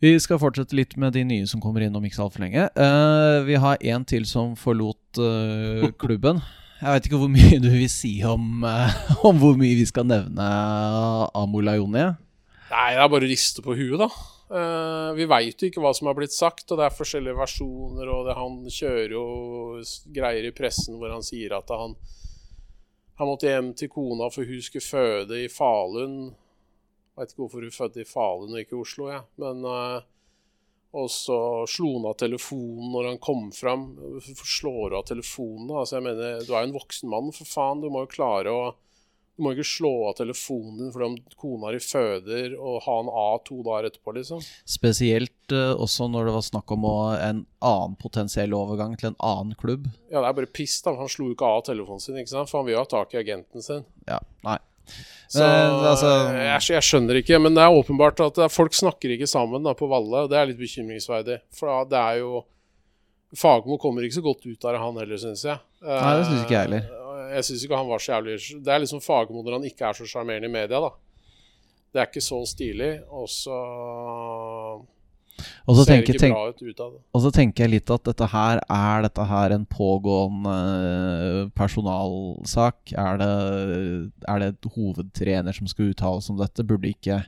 [0.00, 2.62] Vi skal fortsette litt med de nye som kommer inn om ikke så altfor lenge.
[2.72, 6.40] Uh, vi har en til som forlot uh, klubben.
[6.80, 10.06] Jeg vet ikke hvor mye du vil si om, eh, om hvor mye vi skal
[10.08, 10.46] nevne
[11.36, 12.06] Amula Joni.
[12.70, 14.08] Nei, det er bare å riste på huet, da.
[14.50, 18.08] Uh, vi veit jo ikke hva som har blitt sagt, og det er forskjellige versjoner.
[18.10, 19.24] Og det, han kjører jo
[20.14, 21.98] greier i pressen hvor han sier at han
[23.20, 26.30] Han måtte hjem til kona for hun skulle føde i Falun.
[27.18, 29.26] Veit ikke hvorfor hun fødte i Falun og ikke i Oslo, jeg.
[29.42, 30.06] Men eh,
[30.90, 31.38] Og så
[31.70, 33.92] slo han av telefonen når han kom fram.
[34.18, 35.70] Hvorfor slår du av telefonen?
[35.70, 37.82] Altså, jeg mener, Du er jo en voksen mann, for faen.
[37.82, 38.62] Du må jo klare å
[39.40, 43.08] du må ikke slå av telefonen din fordi om kona di føder, og ha en
[43.08, 44.42] A to dager etterpå, liksom.
[44.68, 49.16] Spesielt uh, også når det var snakk om å, en annen potensiell overgang til en
[49.16, 49.88] annen klubb.
[50.10, 50.92] Ja, det er bare piss, da.
[51.00, 52.52] Han slo jo ikke av telefonen sin, ikke sant?
[52.52, 53.88] for han vil jo ha tak i agenten sin.
[54.10, 54.58] Ja, nei.
[55.30, 59.12] Så Men, altså- jeg, jeg skjønner ikke, men det er åpenbart at er- folk snakker
[59.14, 60.24] ikke sammen da, på Valle.
[60.24, 61.40] og Det er litt bekymringsverdig.
[61.54, 62.44] For det er jo
[63.36, 65.58] Fagmo kommer ikke så godt ut av det, han heller, syns jeg.
[65.86, 66.88] Nei, det synes ikke jeg heller.
[67.30, 69.86] Eh, Jeg syns ikke han var så jævlig Det er liksom Fagmo når han ikke
[69.86, 70.90] er så sjarmerende i media, da.
[71.94, 73.54] Det er ikke så stilig, og så
[75.66, 76.34] Og så, tenker, tenk,
[77.14, 82.94] og så tenker jeg litt at dette her er dette her en pågående eh, personalsak.
[82.98, 83.30] Er det,
[84.28, 86.66] er det et hovedtrener som skal uttale seg om dette?
[86.66, 87.20] Burde ikke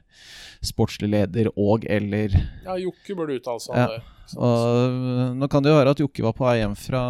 [0.63, 3.87] sportslig leder og eller Ja, Jokke burde uttale seg om Ja.
[3.97, 4.03] det.
[4.39, 7.03] Og nå kan det jo være at Jokke var på vei hjem fra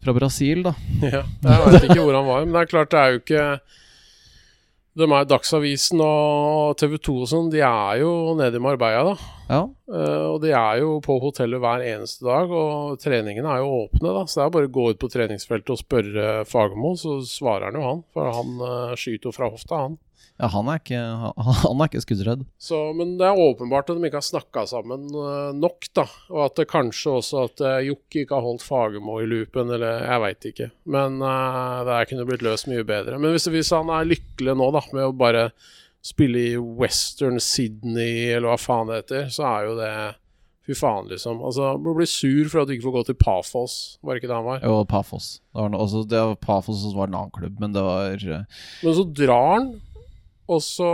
[0.00, 0.72] Fra Brasil, da.
[1.04, 3.44] Ja, jeg veit ikke hvor han var, men det er klart det er jo ikke
[4.98, 9.28] De er Dagsavisen og TV 2 og sånn, de er jo nede i Marbella, da.
[9.50, 9.60] Ja.
[9.90, 14.10] Uh, og de er jo på hotellet hver eneste dag, og treningene er jo åpne,
[14.16, 14.24] da.
[14.26, 17.78] Så det er bare å gå ut på treningsfeltet og spørre Fagermo, så svarer han
[17.78, 18.04] jo han.
[18.16, 19.98] For han uh, skyter jo fra hofta, han.
[20.40, 21.00] Ja, han er ikke,
[21.64, 22.44] han, er ikke skuddredd.
[22.60, 26.06] Så, men det er åpenbart at de ikke har snakka sammen eh, nok, da.
[26.32, 30.06] Og at det kanskje også at uh, Jokke ikke har holdt Fagermo i loopen, eller
[30.06, 30.70] jeg veit ikke.
[30.96, 33.20] Men uh, det kunne blitt løst mye bedre.
[33.20, 35.50] Men hvis, hvis han er lykkelig nå, da, med å bare
[36.04, 39.92] spille i Western Sydney, eller hva faen det heter, så er jo det
[40.70, 41.40] Fy faen, liksom.
[41.42, 44.28] Altså, du blir sur for at du ikke får gå til Pafos, var det ikke
[44.30, 44.58] det han var?
[44.62, 45.30] Jo, Pafos.
[45.50, 48.60] Det var, også, det var Pafos som var en annen klubb, men det var eh,
[48.84, 49.70] Men så drar han,
[50.50, 50.92] og så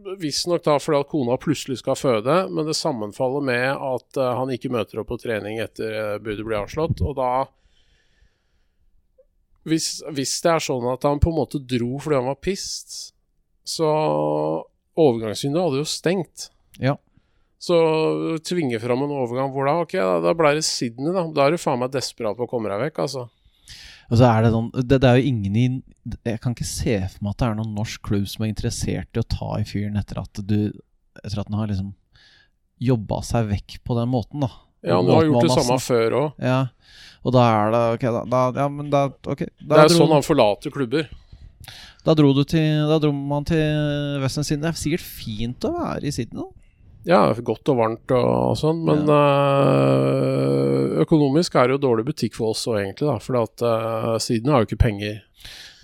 [0.00, 4.52] Visstnok da fordi at kona plutselig skal føde, men det sammenfaller med at uh, han
[4.54, 7.02] ikke møter opp på trening etter uh, budet blir avslått.
[7.04, 7.44] Og da
[9.68, 13.12] hvis, hvis det er sånn at han på en måte dro fordi han var pissed,
[13.66, 13.90] så
[15.00, 16.48] Overgangsvinduet hadde jo stengt.
[16.80, 16.96] Ja.
[17.60, 17.76] Så
[18.44, 19.76] tvinge fram en overgang hvor da?
[19.84, 21.26] Ok, da, da ble det Sydney, da.
[21.36, 23.26] Da er du faen meg desperat på å komme deg vekk, altså.
[24.10, 25.64] Og så er det sånn det, det er jo ingen i
[26.26, 29.14] Jeg kan ikke se for meg at det er noen norsk klubb som er interessert
[29.14, 30.72] i å ta i fyren etter at du
[31.20, 31.92] Etter at han har liksom
[32.80, 34.48] jobba seg vekk på den måten, da.
[34.86, 36.38] Ja, han har gjort det samme før òg.
[36.40, 36.60] Ja.
[37.20, 39.42] Og da er det Ok, da, da Ja, men da Ok.
[39.60, 41.10] Da Det er jo sånn han forlater klubber.
[42.06, 44.64] da dro du til Da dro man til Western Sydney.
[44.64, 46.48] Det er sikkert fint å være i Sydney, da.
[47.08, 52.52] Ja, godt og varmt og sånn, men øh, økonomisk er det jo dårlig butikk for
[52.52, 53.16] oss òg, egentlig, da.
[53.24, 55.20] For at øh, Sydney har jo ikke penger.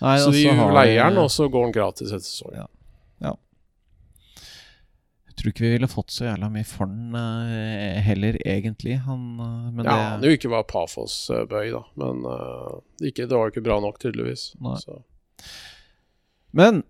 [0.03, 2.69] Nei, så de har leier den, og så går den gratis etter sesongen.
[5.37, 8.95] Jeg tror ikke vi ville fått så jævla mye for den eh, heller, egentlig.
[9.05, 13.45] Han, eh, men Ja, det jo ikke var Pafos-bøy, da, men øh, ikke, det var
[13.45, 14.47] jo ikke bra nok, tydeligvis.
[16.57, 16.81] Men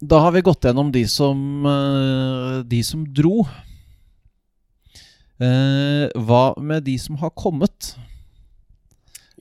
[0.00, 3.44] da har vi gått gjennom de som eh, De som dro.
[5.42, 7.94] Eh, hva med de som har kommet?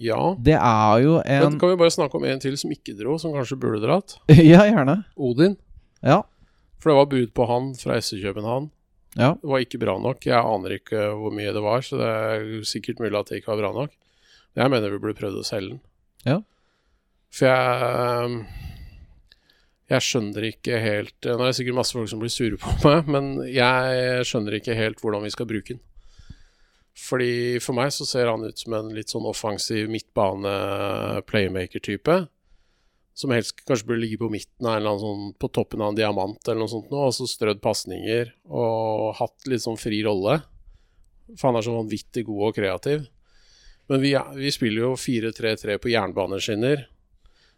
[0.01, 0.33] Ja.
[0.41, 3.17] Det er jo Men en kan vi bare snakke om en til som ikke dro,
[3.21, 4.17] som kanskje burde dratt?
[4.51, 5.03] Ja, gjerne.
[5.15, 5.57] Odin.
[6.01, 6.23] Ja.
[6.81, 8.71] For det var bud på han fra SC København.
[9.15, 9.35] ja.
[9.39, 10.25] Det var ikke bra nok.
[10.25, 13.53] Jeg aner ikke hvor mye det var, så det er sikkert mulig at det ikke
[13.53, 13.93] var bra nok.
[14.55, 15.81] Men jeg mener vi burde prøvd å selge den.
[16.25, 16.39] Ja.
[17.33, 18.72] For jeg
[19.91, 23.09] Jeg skjønner ikke helt Nå er det sikkert masse folk som blir sure på meg,
[23.11, 25.83] men jeg skjønner ikke helt hvordan vi skal bruke den.
[26.93, 32.27] Fordi For meg så ser han ut som en litt sånn offensiv midtbane-playmaker-type.
[33.17, 35.87] Som helst kanskje burde ligge på midten av en eller annen sånn, på toppen av
[35.91, 39.99] en diamant eller noe sånt nå, og så strødd pasninger og hatt litt sånn fri
[40.05, 40.35] rolle.
[41.33, 42.99] For han er så vanvittig god og kreativ.
[43.91, 46.77] Men vi, vi spiller jo 4-3-3 på jernbaneskinner,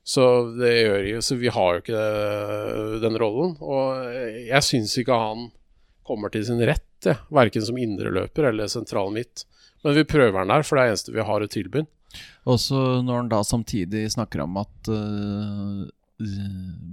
[0.06, 3.56] så det gjør jo Så vi har jo ikke eh, den rollen.
[3.58, 4.06] Og
[4.46, 5.48] jeg syns ikke han
[6.06, 7.16] kommer til sin rett, ja.
[7.34, 9.48] verken som indreløper eller sentral midt.
[9.82, 11.82] Men vi prøver han der, for det er det eneste vi har å tilby.
[12.46, 15.84] Og så når han da samtidig snakker om at uh,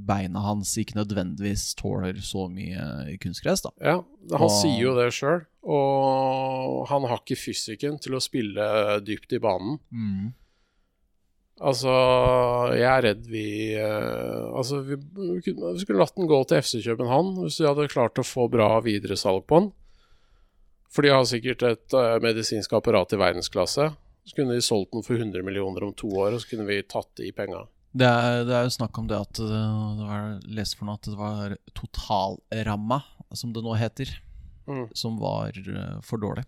[0.08, 3.70] beina hans ikke nødvendigvis tåler så mye kunstgress, da.
[3.80, 3.98] Ja,
[4.32, 5.44] han Og- sier jo det sjøl.
[5.62, 8.64] Og han har ikke fysikken til å spille
[9.06, 9.76] dypt i banen.
[11.62, 11.92] Altså,
[12.74, 13.42] jeg er redd vi
[13.78, 18.18] eh, Altså, vi, vi skulle latt den gå til FC København hvis vi hadde klart
[18.18, 19.68] å få bra videresalg på den.
[20.92, 23.86] For de har sikkert et eh, medisinsk apparat i verdensklasse.
[24.26, 26.80] Så kunne de solgt den for 100 millioner om to år, og så kunne vi
[26.86, 27.62] tatt de penga.
[27.92, 30.98] Det er, det er jo snakk om det at eh, det var lest for noe
[31.00, 33.00] at det var totalramma,
[33.38, 34.12] som det nå heter,
[34.62, 34.84] Mm.
[34.94, 36.44] som var eh, for dårlig.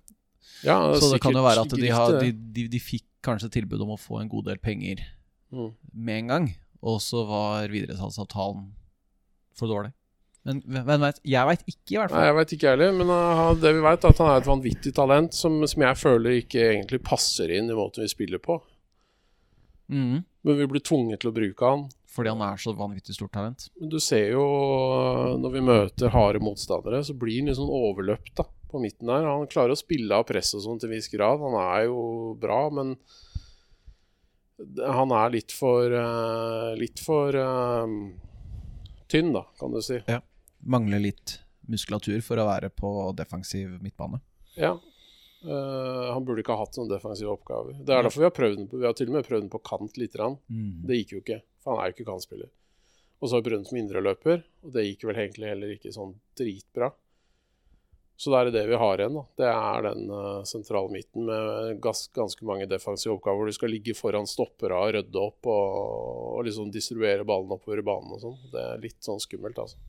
[0.64, 3.82] Ja, Så det kan jo være at de, har, de, de, de fikk kanskje tilbud
[3.84, 5.02] om å få en god del penger
[5.54, 5.68] Mm.
[5.92, 6.46] med en gang,
[6.82, 8.64] og så var videresalgsavtalen
[9.54, 9.92] for dårlig.
[10.44, 11.20] Men hvem vet?
[11.24, 12.18] Jeg veit ikke, i hvert fall.
[12.18, 14.48] Nei, jeg veit ikke heller, men uh, det vi veit, er at han er et
[14.50, 18.58] vanvittig talent som, som jeg føler ikke egentlig passer inn i måten vi spiller på.
[19.88, 20.24] Mm.
[20.44, 21.86] Men vi blir tvunget til å bruke han.
[22.14, 23.64] Fordi han er så vanvittig stort talent.
[23.80, 27.72] Men du ser jo uh, når vi møter harde motstandere, så blir han litt sånn
[27.74, 28.44] overløpt da,
[28.74, 29.26] på midten der.
[29.28, 31.42] Han klarer å spille av press og sånn til en viss grad.
[31.42, 32.02] Han er jo
[32.40, 32.96] bra, men
[34.78, 37.86] han er litt for uh, Litt for uh,
[39.10, 40.00] tynn, da, kan du si.
[40.10, 40.20] Ja.
[40.64, 41.38] Mangler litt
[41.70, 44.20] muskulatur for å være på defensiv midtbane.
[44.58, 44.74] Ja.
[45.44, 47.76] Uh, han burde ikke ha hatt noen defensive oppgaver.
[47.84, 49.52] Det er derfor vi har prøvd den på, Vi har til og med prøvd den
[49.52, 50.38] på kant lite grann.
[50.48, 50.84] Mm.
[50.88, 52.52] Det gikk jo ikke, for han er jo ikke kantspiller.
[53.20, 55.92] Og så har vi prøvd den som indreløper, og det gikk vel egentlig heller ikke
[55.94, 56.90] sånn dritbra.
[58.16, 59.16] Så det er det vi har igjen.
[59.16, 59.24] da.
[59.40, 63.42] Det er den uh, sentrale midten med gans ganske mange defensive oppgaver.
[63.42, 65.80] hvor Du skal ligge foran stoppere og rydde opp og,
[66.38, 68.38] og liksom distribuere ballen oppover i banen og sånn.
[68.52, 69.80] Det er litt sånn skummelt, altså.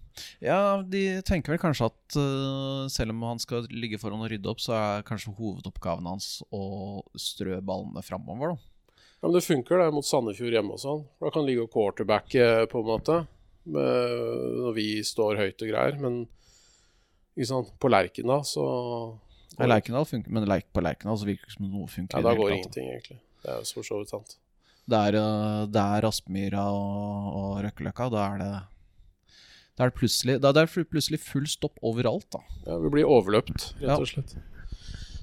[0.42, 4.50] Ja, de tenker vel kanskje at uh, selv om han skal ligge foran og rydde
[4.50, 8.72] opp, så er kanskje hovedoppgaven hans å strø ballene framover, da.
[9.20, 11.06] Ja, men det funker det mot Sandefjord hjemme og sånn.
[11.22, 13.26] Da kan han ligge og quarterbacke, på en måte.
[13.66, 14.18] Med,
[14.62, 16.02] når vi står høyt og greier.
[16.02, 16.26] Men?
[17.36, 18.66] På Lerkendal så
[19.58, 22.20] Ja, Lerkendal funker, men Lerk på Lerkendal så virker det som noe funker.
[22.20, 23.20] Ja, da går ingenting, egentlig.
[23.44, 24.38] Det er for så vidt sant.
[24.86, 28.10] Det er, uh, det er Aspmyra og, og Røkkeløkka.
[28.14, 28.54] Da er det
[29.76, 32.40] da er det plutselig, da er det plutselig full stopp overalt, da.
[32.64, 34.36] Ja, Vi blir overløpt, rett og slett.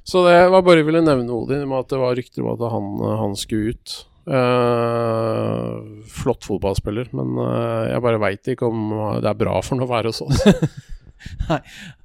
[0.04, 2.64] Så det var bare jeg ville nevne Odin, med at det var rykter om at
[2.74, 2.88] han,
[3.22, 3.94] han skulle ut.
[4.22, 8.92] Uh, flott fotballspiller, men uh, jeg bare veit ikke om
[9.24, 10.44] det er bra for han å være hos oss.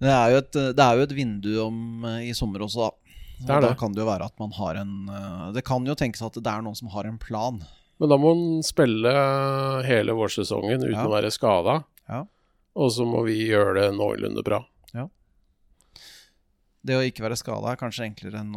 [0.00, 1.76] Det er jo et, det er jo et vindu om,
[2.08, 2.96] eh, i sommer også, da.
[3.40, 5.94] Det Og Da kan det jo være at man har en eh, Det kan jo
[5.96, 7.60] tenkes at det er noen som har en plan.
[8.00, 9.12] Men da må man spille
[9.84, 11.06] hele vårsesongen uten Ja.
[11.06, 11.82] å være skada.
[12.08, 12.24] Ja.
[12.76, 14.62] Og så må vi gjøre det noenlunde bra.
[16.80, 18.54] Det å ikke være skada er kanskje enklere enn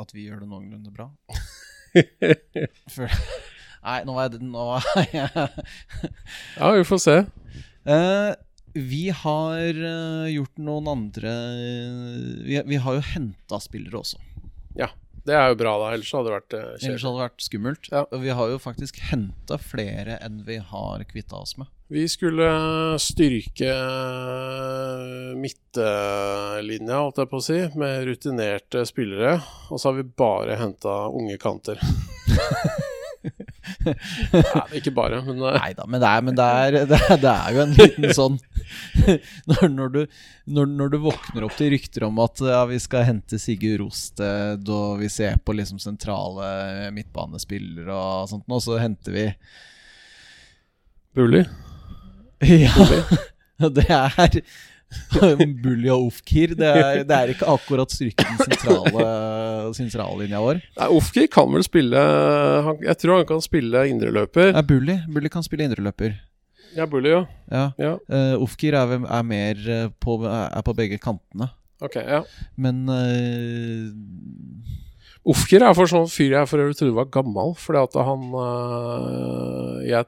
[0.00, 1.10] at vi gjør det noenlunde bra.
[2.94, 3.12] For,
[3.84, 5.28] nei, nå er det nå er jeg
[6.56, 7.16] Ja, vi får se.
[7.84, 8.30] Eh,
[8.76, 11.32] Vi har eh, gjort noen andre
[12.44, 14.20] Vi, vi har jo henta spillere også.
[14.76, 14.90] Ja.
[15.26, 15.88] Det er jo bra, da.
[15.96, 16.86] Ellers hadde det vært kjedelig.
[16.86, 17.88] Ellers hadde det vært skummelt.
[17.90, 18.02] Ja.
[18.04, 21.72] Og vi har jo faktisk henta flere enn vi har kvitta oss med.
[21.90, 22.46] Vi skulle
[23.02, 23.74] styrke
[25.38, 29.38] midtlinja, holdt jeg på å si, med rutinerte spillere.
[29.70, 31.82] Og så har vi bare henta unge kanter.
[33.86, 37.20] Nei, ikke bare, men eh, Nei da, men, det er, men det, er, det, er,
[37.22, 38.38] det er jo en liten sånn
[39.50, 40.00] når, når, du,
[40.56, 44.66] når, når du våkner opp til rykter om at ja, vi skal hente Sigurd Rosted,
[44.72, 49.28] og vi ser på liksom sentrale midtbanespillere og sånt, og så henter vi
[51.16, 51.44] Bully.
[52.46, 52.74] Ja,
[53.72, 54.40] det er
[55.64, 56.54] Bully og Ofkir.
[56.58, 59.08] Det er, det er ikke akkurat styrken den sentrale,
[59.76, 60.62] sentrallinja vår.
[60.78, 62.06] Nei, Ofkir kan vel spille
[62.66, 64.52] han, Jeg tror han kan spille indreløper.
[64.54, 65.00] Ja, Bully.
[65.10, 66.16] Bully kan spille indreløper.
[66.76, 67.22] Ja, Bully, ja.
[67.50, 67.66] Ja.
[67.80, 67.92] ja.
[68.10, 71.48] Uh, Ofkir er, er mer eh, på, er på begge kantene.
[71.80, 72.22] Ok, ja.
[72.60, 73.92] Men uh,
[75.26, 79.80] Ofkir er for sånn fyr jeg for øvrig trodde var gammel, fordi at han øh,
[79.88, 80.06] Jeg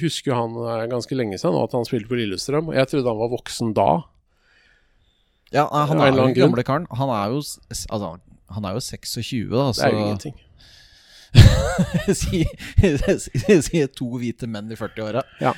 [0.00, 2.72] husker han er ganske lenge siden, at han spilte på Lillestrøm.
[2.76, 3.90] Jeg trodde han var voksen da.
[5.52, 6.86] Ja, han er jo gamle karen.
[6.96, 8.16] Han er jo, altså,
[8.56, 9.66] han er jo 26, da.
[9.76, 10.40] Det er jo ingenting.
[12.22, 15.24] Sier si, to hvite menn i 40-åra.
[15.40, 15.52] Ja.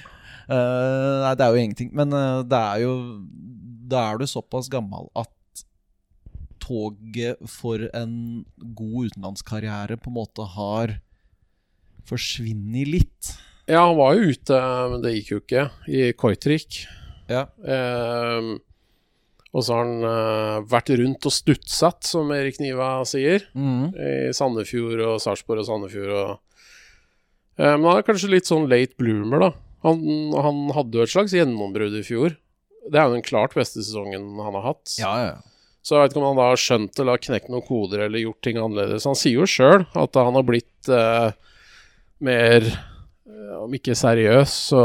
[0.45, 1.95] Uh, nei, det er jo ingenting.
[1.97, 2.93] Men uh, det er jo
[3.91, 5.31] Da er du såpass gammel at
[6.65, 10.95] toget for en god utenlandskarriere på en måte har
[12.09, 13.35] forsvunnet litt.
[13.71, 14.61] Ja, han var jo ute,
[14.93, 16.83] men det gikk jo ikke, i Koitrik.
[17.31, 17.47] Ja.
[17.65, 18.51] Eh,
[19.55, 23.47] og så har han eh, vært rundt og stutsatt, som Erik Niva sier.
[23.57, 23.93] Mm.
[23.95, 26.35] I Sandefjord og Sarpsborg og Sandefjord og
[27.55, 29.51] Eh, Men han er kanskje litt sånn late bloomer, da.
[29.87, 30.01] Han,
[30.35, 32.33] han hadde jo et slags gjennombrudd i fjor.
[32.91, 34.97] Det er jo den klart beste sesongen han har hatt.
[34.99, 35.35] Ja, ja.
[35.85, 38.23] Så jeg vet ikke om han da har skjønt eller har knekt noen koder eller
[38.25, 39.05] gjort ting annerledes.
[39.07, 41.37] Han sier jo sjøl at han har blitt eh,
[42.25, 42.67] mer,
[43.61, 44.83] om ikke seriøs, så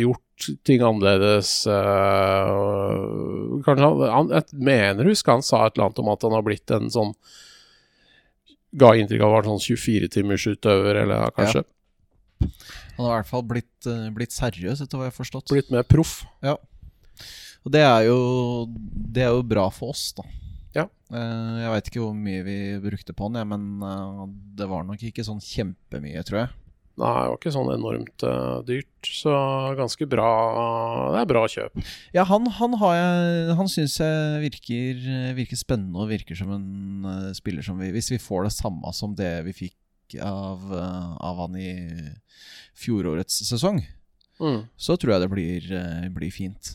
[0.00, 1.52] gjort ting annerledes.
[1.70, 6.26] Eh, og kanskje han, han Jeg mener husker han sa et eller annet om at
[6.26, 7.14] han har blitt en sånn
[8.72, 11.60] Ga inntrykk av å være en sånn 24-timersutøver, eller ja, kanskje.
[12.96, 15.52] Han har i hvert fall blitt, eh, blitt seriøs, etter hva jeg har forstått.
[15.52, 16.22] Blitt mer proff.
[16.40, 16.54] Ja.
[17.62, 18.16] Og det er jo,
[18.72, 20.24] det er jo bra for oss, da.
[20.72, 20.86] Ja.
[21.12, 24.24] Eh, jeg veit ikke hvor mye vi brukte på den, men eh,
[24.56, 26.61] det var nok ikke sånn kjempemye, tror jeg.
[27.00, 29.32] Nei, det var ikke sånn enormt uh, dyrt, så
[29.78, 30.26] ganske bra
[31.14, 31.78] Det er bra kjøp.
[32.12, 35.00] Ja, han, han, jeg, han syns jeg virker,
[35.38, 38.92] virker spennende og virker som en uh, spiller som vi Hvis vi får det samme
[38.96, 41.72] som det vi fikk av, uh, av han i
[42.76, 43.82] fjorårets sesong,
[44.42, 44.64] Mm.
[44.74, 45.66] så tror jeg det blir,
[46.16, 46.72] blir fint.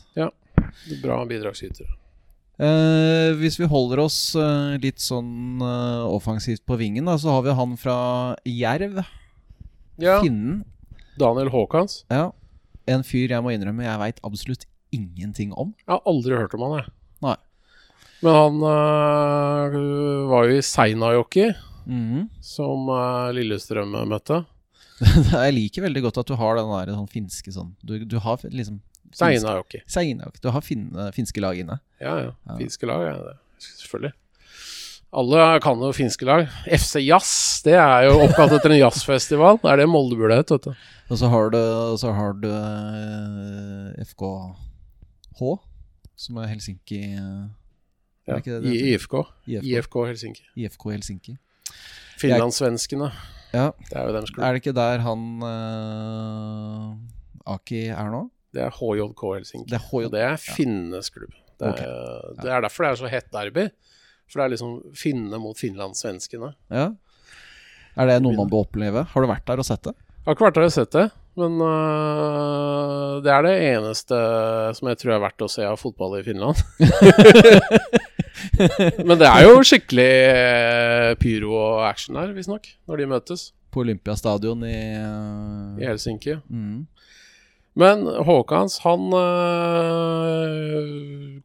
[1.02, 1.98] Bra bidragsytere.
[2.58, 7.44] Eh, hvis vi holder oss eh, litt sånn eh, offensivt på vingen, da, så har
[7.46, 7.98] vi han fra
[8.48, 8.98] Jerv.
[9.98, 10.20] Ja.
[10.22, 10.64] Finnen.
[11.18, 12.04] Daniel Haakons.
[12.12, 12.30] Ja.
[12.88, 15.74] En fyr jeg må innrømme jeg veit absolutt ingenting om.
[15.84, 16.92] Jeg har aldri hørt om han, jeg.
[17.26, 17.36] Nei.
[18.22, 21.48] Men han øh, var jo i Seinajoki,
[21.88, 22.28] Mhm.
[22.44, 24.42] som øh, Lillestrøm møtte.
[25.32, 28.40] jeg liker veldig godt at du har den der sånn finske sånn Du, du har
[28.50, 28.80] liksom
[29.14, 29.80] Seinäjoki.
[29.88, 30.40] Seinäjoki.
[30.42, 31.78] Du har finne, finske lag inne.
[32.02, 32.32] Ja, ja.
[32.44, 32.56] Ja.
[32.58, 33.14] Finske lag, ja.
[33.30, 33.36] det.
[33.78, 34.12] Selvfølgelig.
[35.08, 36.42] Alle kan jo finske lag.
[36.68, 39.56] FC Jazz, det er jo oppkalt etter en jazzfestival.
[39.62, 40.74] Det er det Molde burde hett, vet du.
[41.08, 41.60] Og så har du,
[41.96, 45.40] så har du eh, FKH,
[46.12, 47.46] som er Helsinki eh,
[48.28, 48.36] Ja.
[48.36, 49.14] Er det det IFK.
[49.48, 49.64] IFK.
[49.64, 50.44] IFK Helsinki.
[50.60, 51.38] IFK Helsinki.
[52.20, 53.08] Finlandssvenskene.
[53.54, 54.44] Ja, Det er jo deres klubb.
[54.44, 56.92] Er det ikke der han uh,
[57.54, 58.26] Aki er nå?
[58.52, 59.70] Det er HJK Helsinki.
[59.72, 61.32] Det er HJ det er finnes klubb.
[61.58, 63.64] Det er, det er derfor det er så hett derby.
[64.28, 66.52] For det er liksom finne mot finlandssvenskene.
[66.74, 66.90] Ja.
[67.98, 69.06] Er det noe man bør oppleve?
[69.10, 69.96] Har du vært der og sett det?
[69.96, 71.06] Jeg har ikke vært der og sett det,
[71.40, 74.16] men uh, det er det eneste
[74.76, 76.60] som jeg tror er verdt å se av fotball i Finland.
[79.08, 83.40] men det er jo skikkelig øh, pyro og action her, visstnok, når de møtes
[83.72, 85.80] På Olympiastadion i, uh...
[85.80, 86.36] i Helsinki.
[86.44, 86.86] mm.
[87.78, 90.82] Men Håkans, han øh,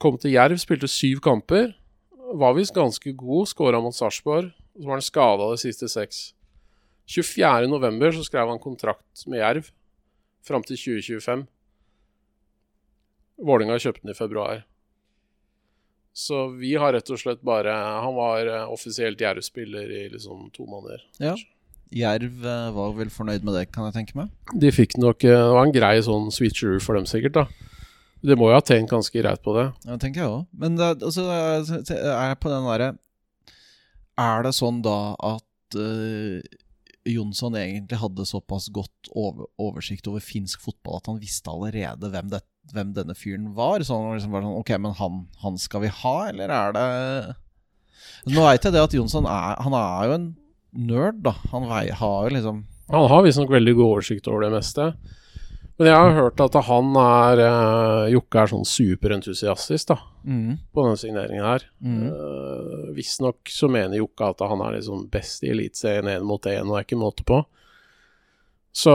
[0.01, 1.67] kom til Jerv, spilte syv kamper.
[2.33, 4.49] Var visst ganske god, skåra mot Sarpsborg.
[4.73, 6.33] Så var han skada de siste seks.
[7.07, 8.11] 24.11.
[8.17, 9.69] så skrev han kontrakt med Jerv
[10.47, 11.43] fram til 2025.
[13.43, 14.63] Vålinga kjøpte den i februar.
[16.13, 20.67] Så vi har rett og slett bare Han var eh, offisielt Jerv-spiller i liksom to
[20.69, 21.01] måneder.
[21.17, 21.33] Ja.
[21.93, 24.29] Jerv eh, var vel fornøyd med det, kan jeg tenke meg.
[24.53, 27.41] De fikk nok eh, Det var en grei sånn switcheroo for dem, sikkert.
[27.41, 27.72] da
[28.23, 29.65] De må jo ha tjent ganske greit på det.
[29.85, 30.43] Ja, tenker jeg òg.
[30.55, 32.91] Men det, er- altså, er jeg på den derre
[34.17, 36.39] Er det sånn da at uh,
[37.09, 42.29] Jonsson egentlig hadde såpass godt over, oversikt over finsk fotball at han visste allerede hvem,
[42.31, 42.39] det,
[42.71, 43.83] hvem denne fyren var?
[43.83, 46.85] Sånn, liksom bare sånn, Ok, men han, han skal vi ha, eller er det
[48.31, 50.29] Nå veit jeg det at Jonsson er Han er jo en
[50.87, 51.35] nerd, da.
[51.51, 52.63] Han vei, har jo liksom
[52.93, 54.87] Han har visstnok veldig god oversikt over det meste.
[55.79, 60.85] Men jeg har hørt at han er uh, Jokke er sånn superentusiastisk da mm, på
[60.85, 61.65] denne signeringen her.
[61.81, 62.03] mm.
[62.13, 66.67] Uh, Visstnok så mener Jokke at han er liksom best i Eliteserien én mot én,
[66.67, 67.41] og det er ikke måte på.
[68.73, 68.93] Så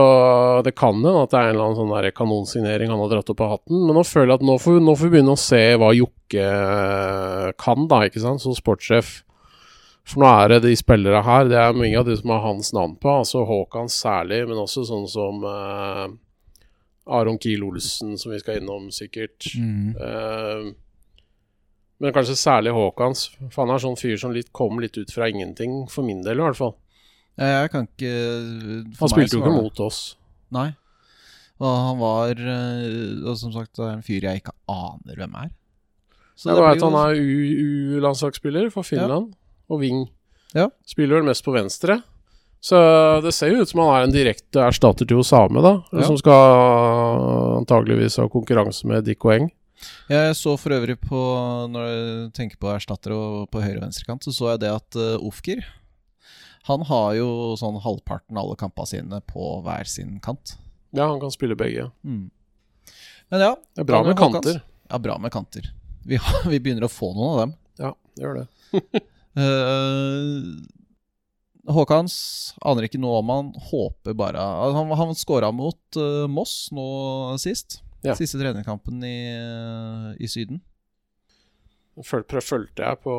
[0.63, 3.29] det kan hende at det er en eller annen sånn der kanonsignering han har dratt
[3.31, 3.77] opp av hatten.
[3.87, 6.47] Men nå føler jeg at nå får, nå får vi begynne å se hva Jokke
[6.47, 9.13] eh, kan, da, ikke sant, som sportssjef.
[10.09, 12.73] For nå er det de spillere her, det er mye av de som har hans
[12.75, 16.03] navn på, altså Håkan særlig, men også sånn som eh,
[17.09, 19.47] Aron Kiel Olsen, som vi skal innom sikkert.
[19.57, 19.95] Mm.
[19.97, 20.73] Uh,
[21.99, 25.27] men kanskje særlig Håkans, for han er sånn fyr som litt, kom litt ut fra
[25.27, 26.75] ingenting, for min del i hvert fall.
[27.39, 28.13] Ja, Jeg kan ikke
[28.99, 29.99] for Han spilte jo ikke mot oss.
[30.51, 30.69] Nei.
[31.59, 35.49] Og han var eh, og Som sagt, en fyr jeg ikke aner hvem er.
[36.39, 37.19] Så Jeg blir jo- han er
[37.99, 39.33] U-landslagsspiller for Finland,
[39.69, 40.05] og wing.
[40.55, 40.69] Ja.
[40.87, 41.99] Spiller vel mest på venstre.
[42.61, 42.75] Så
[43.23, 45.73] det ser jo ut som han er en direkte erstatter til Osame, da.
[45.95, 46.03] Ja.
[46.09, 49.47] Som skal antageligvis ha konkurranse med Dikko Eng.
[50.11, 51.19] Jeg så for øvrig på
[51.71, 54.97] Når jeg tenker på erstattere og på høyre- og venstrekant, så så jeg det at
[54.99, 55.61] uh, Ofker
[56.67, 60.57] Han har jo sånn halvparten av alle kampene sine på hver sin kant.
[60.91, 61.87] Ja, han kan spille begge.
[62.03, 62.27] Mm.
[63.31, 64.35] Men ja, Det er bra med Håkans.
[64.43, 64.59] kanter.
[64.91, 65.71] ja, bra med kanter.
[66.03, 67.55] Vi, har, vi begynner å få noen av dem.
[67.79, 69.05] Ja, det gjør det.
[69.39, 70.39] Eh,
[71.67, 72.13] Håkans
[72.63, 73.51] aner ikke noe om han.
[73.69, 76.85] Håper bare altså, Han, han skåra mot uh, Moss nå
[77.41, 77.81] sist.
[78.05, 78.15] Ja.
[78.15, 80.61] Siste treningskampen i, uh, i Syden.
[81.99, 83.13] Føl, fulgte jeg på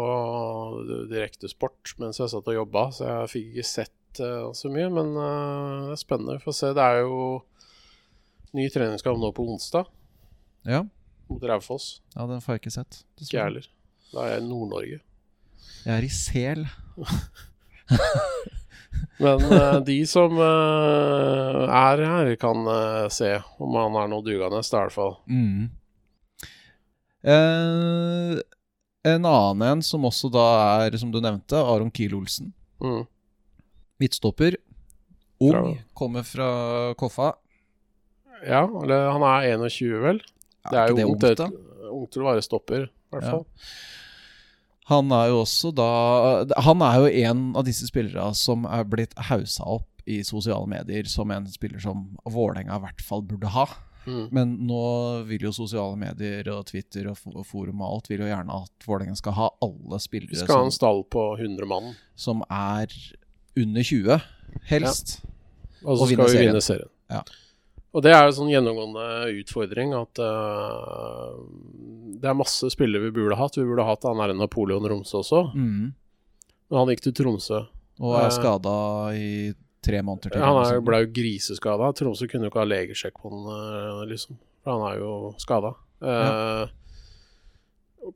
[1.11, 4.89] direktesport mens jeg satt og jobba, så jeg fikk ikke sett uh, så mye.
[4.95, 6.39] Men eh, det er spennende.
[6.41, 6.73] Får se.
[6.77, 7.19] Det er jo
[8.57, 9.87] ny treningskamp nå på onsdag
[10.67, 10.81] Ja,
[11.31, 12.01] mot Raufoss.
[12.17, 13.03] ja den får jeg ikke sett.
[13.21, 13.69] Ikke jeg heller.
[14.11, 14.99] Da er jeg i Nord-Norge.
[15.85, 16.67] Jeg er i Sel.
[19.21, 24.63] Men eh, de som eh, er her, kan eh, se om han er noe dugende,
[24.65, 25.19] i hvert fall.
[25.29, 25.69] Mm.
[27.25, 28.41] Eh,
[29.11, 30.47] en annen en som også da
[30.87, 32.53] er, som du nevnte, Aron Kiel Olsen.
[32.81, 33.05] Mm.
[34.01, 34.57] Midtstopper.
[35.41, 35.53] Ung.
[35.53, 36.49] Fra- Kommer fra
[37.01, 37.35] Koffa.
[38.47, 40.21] Ja, eller han er 21, vel?
[40.71, 41.25] Det er jo ungt,
[41.91, 43.35] ungt, til å være stopper, i hvert Ja.
[44.91, 45.91] Han er jo også da
[46.67, 51.07] Han er jo en av disse spillerne som er blitt hausa opp i sosiale medier
[51.07, 53.67] som en spiller som Vålerenga i hvert fall burde ha.
[54.09, 54.25] Mm.
[54.35, 54.85] Men nå
[55.29, 59.19] vil jo sosiale medier og Twitter og forum og alt vil jo gjerne at Vålerenga
[59.21, 62.91] skal ha alle Vi spillere skal ha en stall på 100 mann, som er
[63.61, 64.19] under 20,
[64.73, 65.21] helst.
[65.85, 66.49] og så skal vi serien.
[66.49, 66.93] vinne serien.
[67.13, 67.23] Ja.
[67.93, 69.07] Og det er jo sånn gjennomgående
[69.41, 71.33] utfordring at uh,
[72.23, 73.57] det er masse spillere vi burde hatt.
[73.59, 75.91] Vi burde hatt han her Napoleon Romsø også, Mm.
[76.71, 77.65] men han gikk til Tromsø.
[78.01, 78.75] Og er Eh, skada
[79.19, 80.41] i tre måneder til.
[80.41, 81.91] Han er, ble jo griseskada.
[81.99, 84.39] Tromsø kunne jo ikke ha legesjekk på han, eh, liksom.
[84.63, 85.75] for han er jo skada.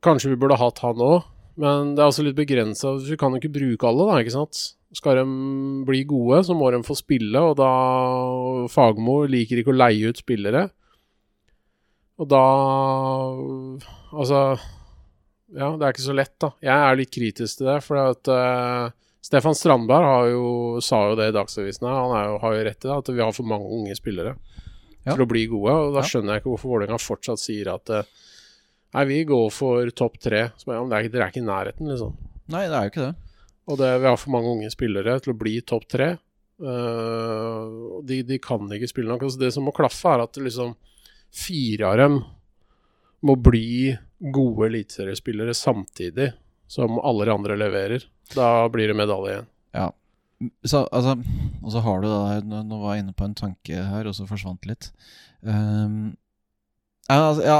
[0.01, 1.23] Kanskje vi burde hatt han òg,
[1.61, 2.95] men det er også litt begrensa.
[2.97, 4.61] Vi kan jo ikke bruke alle, da, ikke sant.
[4.95, 5.25] Skal de
[5.87, 7.69] bli gode, så må de få spille, og da
[8.71, 10.69] Fagmo liker ikke å leie ut spillere.
[12.15, 12.43] Og da
[14.15, 14.41] Altså
[15.55, 16.53] Ja, det er ikke så lett, da.
[16.63, 18.93] Jeg er litt kritisk til det, for at uh,
[19.23, 20.45] Stefan Strandberg har jo,
[20.83, 23.35] sa jo det i Dagsavisen, han jo, har jo rett i det, at vi har
[23.35, 24.35] for mange unge spillere
[25.05, 25.13] ja.
[25.13, 25.75] til å bli gode.
[25.85, 28.07] Og da skjønner jeg ikke hvorfor Vålerenga fortsatt sier at uh,
[28.95, 30.45] Nei, vi går for topp tre.
[30.55, 32.13] Så, ja, det, er, det er ikke i nærheten, liksom.
[32.53, 33.24] Nei, det er jo ikke det.
[33.65, 36.11] Og det, vi har for mange unge spillere til å bli topp tre.
[36.61, 39.25] Uh, de, de, kan ikke spille nok.
[39.27, 40.75] Altså det som må klaffe, er at liksom
[41.35, 42.19] fire av dem
[43.25, 46.29] må bli gode eliteseriespillere samtidig
[46.71, 48.05] som alle de andre leverer.
[48.35, 49.49] Da blir det medalje igjen.
[49.75, 49.89] Ja.
[50.67, 51.15] Så, altså,
[51.63, 54.27] og så har du da Nå var jeg inne på en tanke her, og så
[54.29, 54.89] forsvant det litt.
[55.41, 56.15] Um,
[57.09, 57.59] altså, ja,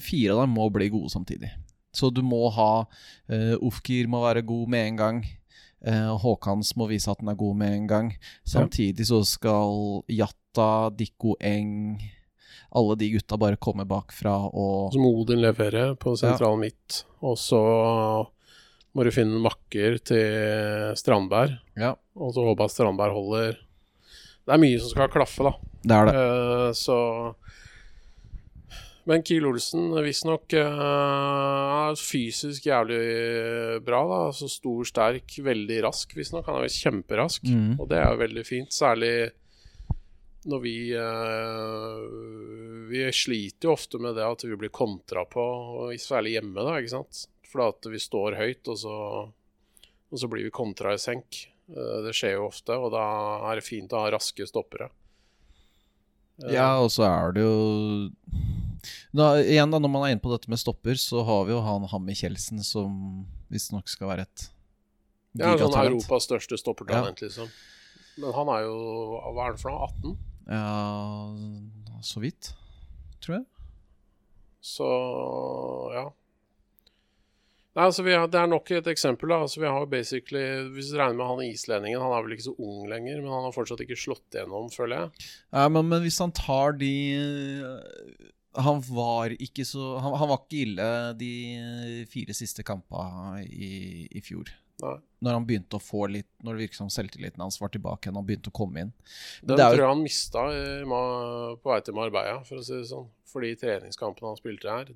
[0.00, 1.50] fire av dem må bli gode samtidig.
[1.92, 5.22] Så du må ha uh, Ufkir må være god med en gang.
[5.82, 8.10] Uh, Håkans må vise at den er god med en gang.
[8.46, 12.02] Samtidig så skal Jatta, Dikko Eng
[12.72, 16.60] alle de gutta bare komme bakfra og Så må Odin leverer på sentral ja.
[16.64, 17.60] midt, og så
[18.92, 21.54] må du finne makker til Strandberg.
[21.80, 21.94] Ja.
[22.16, 25.52] Og så håpe at Strandberg holder Det er mye som skal klaffe, da.
[25.82, 26.16] Det er det.
[26.16, 26.98] Uh, så
[29.08, 33.00] men Kiel Olsen visstnok uh, er fysisk jævlig
[33.82, 34.02] bra.
[34.06, 36.46] da, altså Stor, sterk, veldig rask visstnok.
[36.46, 37.80] Han er jo kjemperask, mm.
[37.80, 38.74] og det er jo veldig fint.
[38.74, 39.14] Særlig
[40.50, 41.98] når vi uh,
[42.90, 45.44] Vi sliter jo ofte med det at vi blir kontra på,
[46.02, 47.26] særlig hjemme, da, ikke sant.
[47.50, 48.96] For at vi står høyt, og så,
[49.26, 51.42] og så blir vi kontra i senk.
[51.74, 53.04] Uh, det skjer jo ofte, og da
[53.50, 54.92] er det fint å ha raske stoppere.
[56.46, 57.58] ja, og så er det jo
[59.14, 61.60] da, igjen da, Når man er inne på dette med stopper, så har vi jo
[61.64, 64.48] han Hammi Kjeldsen som visstnok skal være et
[65.36, 65.60] gigatalent.
[65.60, 67.30] Ja, sånn Europas største stoppertalent, ja.
[67.30, 67.52] liksom.
[68.20, 68.76] Men han er jo
[69.32, 69.86] Hva er det for noe?
[69.88, 70.18] 18?
[70.52, 72.52] Ja Så vidt,
[73.22, 73.46] tror jeg.
[74.62, 74.88] Så
[75.94, 76.08] ja.
[77.72, 79.30] Nei, altså har, Det er nok et eksempel.
[79.32, 82.50] da, altså vi har basically, Hvis du regner med han islendingen, han er vel ikke
[82.50, 85.30] så ung lenger, men han har fortsatt ikke slått gjennom, føler jeg.
[85.54, 86.92] Ja, men, men hvis han tar de
[88.54, 91.32] han var ikke så han, han, var ikke ille de
[92.10, 94.50] fire siste kampene i, i fjor.
[94.82, 94.96] Nei.
[95.22, 98.16] Når han begynte å få litt Når det virket som selvtilliten hans var tilbake igjen.
[98.18, 98.90] Han begynte å komme inn.
[99.44, 100.42] Den tror jeg han mista
[101.62, 103.06] på vei til Marbella, for å si det sånn.
[103.30, 104.90] Fordi treningskampene han spilte her,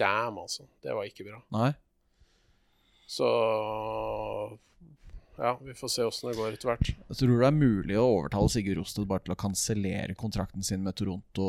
[0.00, 0.66] damn, altså.
[0.82, 1.38] Det var ikke bra.
[1.54, 1.70] Nei.
[3.08, 3.28] Så
[5.38, 6.92] ja, vi får se åssen det går etter hvert.
[7.12, 10.82] Jeg tror det er mulig å overtale Sigurd Rosted bare til å kansellere kontrakten sin
[10.84, 11.46] med Toronto?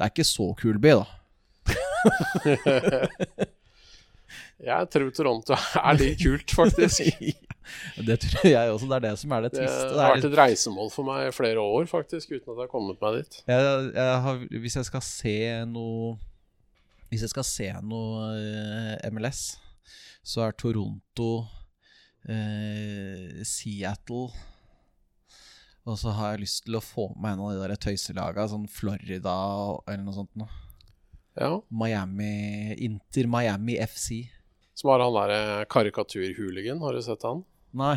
[0.00, 1.04] Det er ikke så kul by, da.
[4.70, 7.20] jeg tror Toronto er litt kult, faktisk.
[8.08, 8.88] det tror jeg også.
[8.88, 9.90] Det er det som er det triste.
[9.90, 12.72] Det har vært et reisemål for meg i flere år, faktisk, uten at jeg har
[12.72, 13.36] kommet meg dit.
[13.52, 13.60] Jeg,
[13.92, 15.36] jeg har, hvis jeg skal se
[15.68, 16.16] noe
[17.12, 19.42] Hvis jeg skal se noe eh, MLS,
[20.24, 21.30] så er Toronto,
[22.24, 24.30] eh, Seattle
[25.88, 28.68] og så har jeg lyst til å få med en av de der tøyselaga, sånn
[28.70, 29.36] Florida
[29.86, 30.50] eller noe sånt noe.
[31.38, 31.54] Ja.
[31.72, 34.26] Miami Inter Miami FC.
[34.76, 37.44] Som har han derre karikaturhooligan, har du sett han?
[37.76, 37.96] Nei.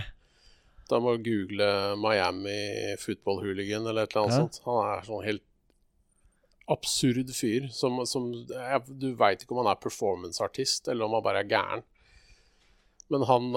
[0.90, 4.44] Da må du google Miami football hooligan eller et eller annet ja.
[4.44, 4.62] sånt.
[4.68, 5.46] Han er sånn helt
[6.72, 8.30] absurd fyr som, som
[8.88, 11.84] Du veit ikke om han er performanceartist eller om han bare er gæren.
[13.14, 13.54] Men han,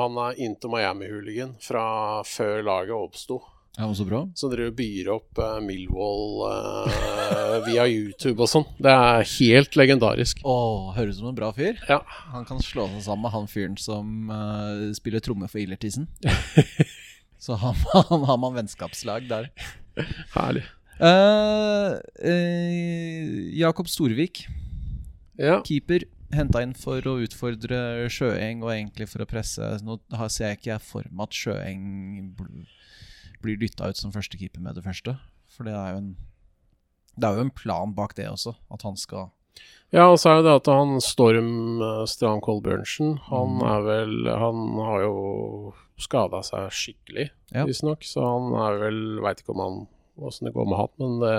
[0.00, 1.84] han er into Miami-hooligan fra
[2.24, 3.42] før laget oppsto.
[3.78, 4.24] Ja, så bra.
[4.34, 8.64] Som driver byr opp uh, Millwall uh, via YouTube og sånn.
[8.82, 10.40] Det er helt legendarisk.
[10.42, 11.78] Åh, Høres ut som en bra fyr.
[11.86, 12.00] Ja.
[12.32, 16.08] Han kan slå seg sammen med han fyren som uh, spiller tromme for Illertisen.
[17.44, 17.78] så han,
[18.10, 19.46] han, har man vennskapslag der.
[20.34, 20.66] Herlig.
[23.54, 24.48] Jakob Storvik,
[25.38, 25.60] ja.
[25.62, 26.02] keeper
[26.34, 29.98] henta inn for å utfordre Sjøeng og egentlig for å presse Nå
[30.28, 31.86] ser jeg ikke for meg at Sjøeng
[33.42, 35.14] blir dytta ut som førstekeeper med det første.
[35.54, 36.14] For det er jo en
[37.18, 39.30] Det er jo en plan bak det også, at han skal
[39.90, 43.62] ja, og så er det at han Storm uh, Strand Kolbjørnsen, han mm.
[43.72, 45.14] er vel Han har jo
[45.98, 47.64] skada seg skikkelig, ja.
[47.66, 48.04] visstnok.
[48.06, 49.80] Så han er vel Veit ikke om han
[50.28, 51.34] åssen det går med han, men det,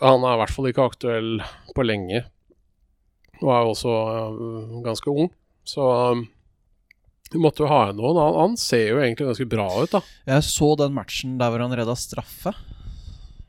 [0.00, 1.30] han er i hvert fall ikke aktuell
[1.74, 2.22] på lenge.
[3.38, 5.30] Og er jo også uh, ganske ung.
[5.68, 6.24] Så um,
[7.32, 8.18] vi måtte jo ha igjen noen.
[8.18, 10.02] Han, han, ser jo egentlig ganske bra ut, da.
[10.30, 12.54] Jeg så den matchen der hvor han redda straffe.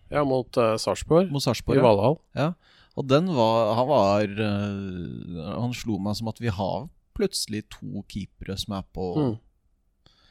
[0.09, 1.29] Ja, mot uh, Sarpsborg.
[1.29, 1.83] I.
[1.83, 2.19] Valhall.
[2.37, 2.53] Ja.
[2.97, 8.03] Og den var Han var uh, Han slo meg som at vi har plutselig to
[8.09, 9.37] keepere som er på Mm.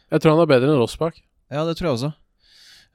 [0.08, 1.18] Jeg tror han er bedre enn Rossbakk.
[1.52, 2.10] Ja, det tror jeg også.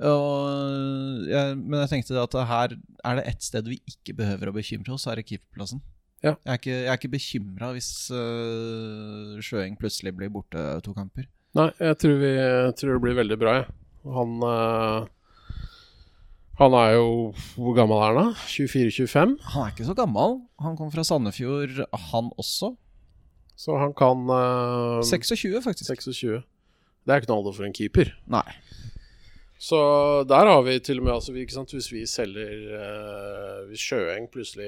[0.01, 4.55] Og, ja, men jeg tenkte at her er det ett sted vi ikke behøver å
[4.55, 5.83] bekymre oss, er det keeperplassen.
[6.23, 6.37] Ja.
[6.45, 11.27] Jeg er ikke, jeg er ikke bekymra hvis uh, Sjøeng plutselig blir borte to kamper.
[11.57, 13.67] Nei, jeg tror, vi, jeg tror det blir veldig bra, jeg.
[14.13, 15.05] Han uh,
[16.59, 17.05] Han er jo
[17.55, 18.47] Hvor gammel er han, da?
[18.51, 19.35] 24-25?
[19.53, 20.39] Han er ikke så gammel.
[20.63, 22.73] Han kom fra Sandefjord, han også.
[23.59, 25.91] Så han kan uh, 26, faktisk.
[25.91, 26.41] 26.
[27.03, 28.15] Det er ikke noe alder for en keeper.
[28.31, 28.47] Nei.
[29.63, 29.77] Så
[30.27, 34.27] der har vi til og med altså, ikke sant, Hvis vi selger eh, Hvis Sjøeng
[34.33, 34.67] plutselig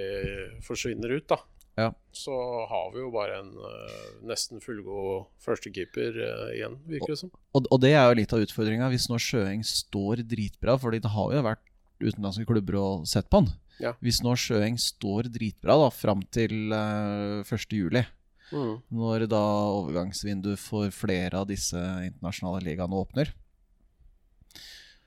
[0.64, 1.42] forsvinner ut, da,
[1.76, 1.90] Ja.
[2.16, 2.32] så
[2.70, 7.34] har vi jo bare en eh, nesten fullgod førstekeeper uh, igjen, virker det som.
[7.52, 11.12] Og, og det er jo litt av utfordringa hvis nå Sjøeng står dritbra, Fordi det
[11.12, 11.66] har jo vært
[12.00, 13.52] utenlandske klubber og sett på han.
[13.84, 13.92] Ja.
[14.00, 17.68] Hvis nå Sjøeng står dritbra da fram til uh, 1.
[17.76, 18.06] juli,
[18.54, 18.76] Mm.
[18.94, 19.40] når da
[19.74, 23.32] overgangsvinduet for flere av disse internasjonale ligaene åpner,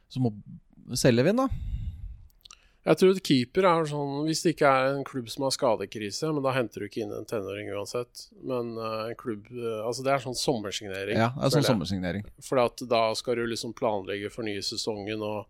[0.08, 0.32] så må
[0.96, 1.68] selger vi den, da.
[2.88, 6.30] Jeg tror at keeper er sånn Hvis det ikke er en klubb som har skadekrise,
[6.32, 8.28] men da henter du ikke inn en tenåring uansett.
[8.48, 11.20] Men eh, en klubb uh, Altså, det er sånn sommersignering.
[11.20, 12.24] Ja, det er sånn sommersignering.
[12.44, 15.44] For da skal du liksom planlegge for nye sesongen og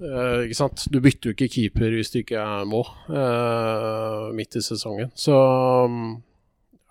[0.00, 0.82] Uh, Ikke sant.
[0.90, 5.12] Du bytter jo ikke keeper hvis du ikke er må uh, midt i sesongen.
[5.14, 5.30] Så
[5.86, 6.16] um,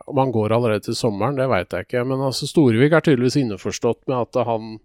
[0.08, 2.06] om han går allerede til sommeren, det veit jeg ikke.
[2.08, 4.78] Men altså Storvik er tydeligvis innforstått med at han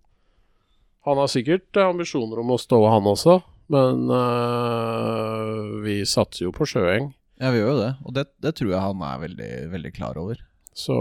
[1.09, 3.39] Han har sikkert ambisjoner om å stå, han også.
[3.71, 7.13] Men eh, vi satser jo på Sjøeng.
[7.41, 7.91] Ja, vi gjør jo det.
[8.05, 10.41] Og det, det tror jeg han er veldig, veldig klar over.
[10.77, 10.97] Så,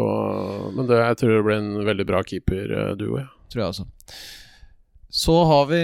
[0.76, 3.18] men det, jeg tror det blir en veldig bra keeperduo.
[3.22, 3.28] Ja.
[3.50, 3.88] Tror jeg også.
[5.10, 5.80] Så har vi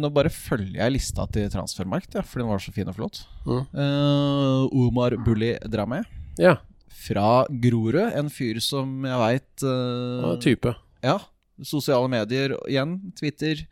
[0.00, 3.20] Nå bare følger jeg lista til Transfermarkt, ja, for den var så fin og flott.
[3.44, 3.62] Mm.
[3.76, 6.00] Uh, Omar Bulli Dramé
[6.40, 6.56] ja.
[7.04, 8.00] fra Grorud.
[8.16, 10.72] En fyr som jeg veit er type.
[11.04, 11.20] Ja.
[11.64, 12.98] Sosiale medier igjen.
[13.18, 13.62] Twitter,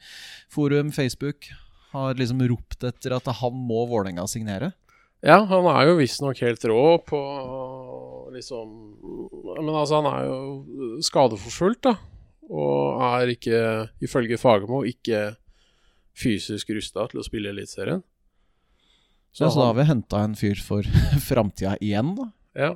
[0.53, 1.51] forum, Facebook.
[1.95, 4.73] Har liksom ropt etter at han må Vålerenga signere.
[5.25, 7.21] Ja, han er jo visstnok helt rå på
[8.35, 8.73] liksom
[9.55, 11.95] Men altså, han er jo skadeforfulgt, da.
[12.51, 13.61] Og er ikke,
[14.05, 15.37] ifølge Fagermo, ikke
[16.19, 18.03] fysisk rusta til å spille Eliteserien.
[19.35, 20.87] Så, så da har vi henta en fyr for
[21.29, 22.29] framtida igjen, da.
[22.55, 22.73] Ja.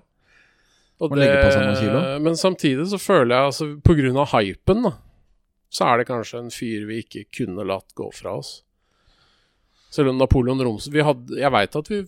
[0.98, 2.00] Og det, legge på seg noen kilo.
[2.24, 4.94] Men samtidig så føler jeg, altså av hypen, da,
[5.70, 8.58] så er det kanskje en fyr vi ikke kunne latt gå fra oss.
[9.94, 12.02] Selv om Napoleon Romsås Jeg veit at vi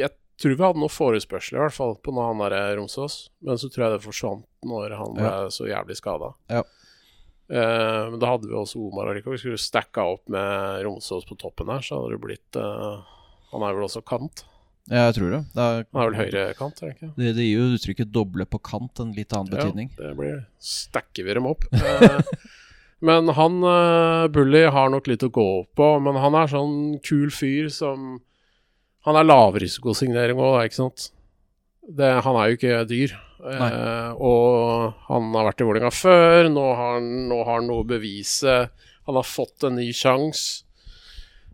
[0.00, 0.10] Jeg
[0.40, 3.68] tror vi hadde noen forespørsler, i hvert fall, på når han der Romsås, men så
[3.68, 6.30] tror jeg det forsvant når han ble så jævlig skada.
[6.48, 6.62] Ja.
[7.50, 9.10] Uh, men da hadde vi også Omar.
[9.12, 13.04] Vi skulle stacka opp med Romsås på toppen her, så hadde det blitt uh,
[13.52, 14.46] Han er vel også kant?
[14.90, 15.40] Ja, jeg tror det.
[15.54, 17.10] Det, er, det er vel høyrekant, er det ikke?
[17.14, 19.92] det, det gir jo uttrykket 'doble på kant' en litt annen betydning.
[19.94, 21.68] Ja, det blir Stacker vi dem opp.
[23.00, 26.98] Eh, men han uh, Bully har nok litt å gå på, men han er sånn
[27.00, 28.18] kul fyr som
[29.08, 31.06] Han er lavrisikosignering òg, ikke sant?
[31.80, 33.14] Det, han er jo ikke dyr.
[33.40, 36.50] Eh, og han har vært i Vålerenga før.
[36.52, 38.58] Nå har, han, nå har han noe å bevise.
[39.08, 40.66] Han har fått en ny sjanse.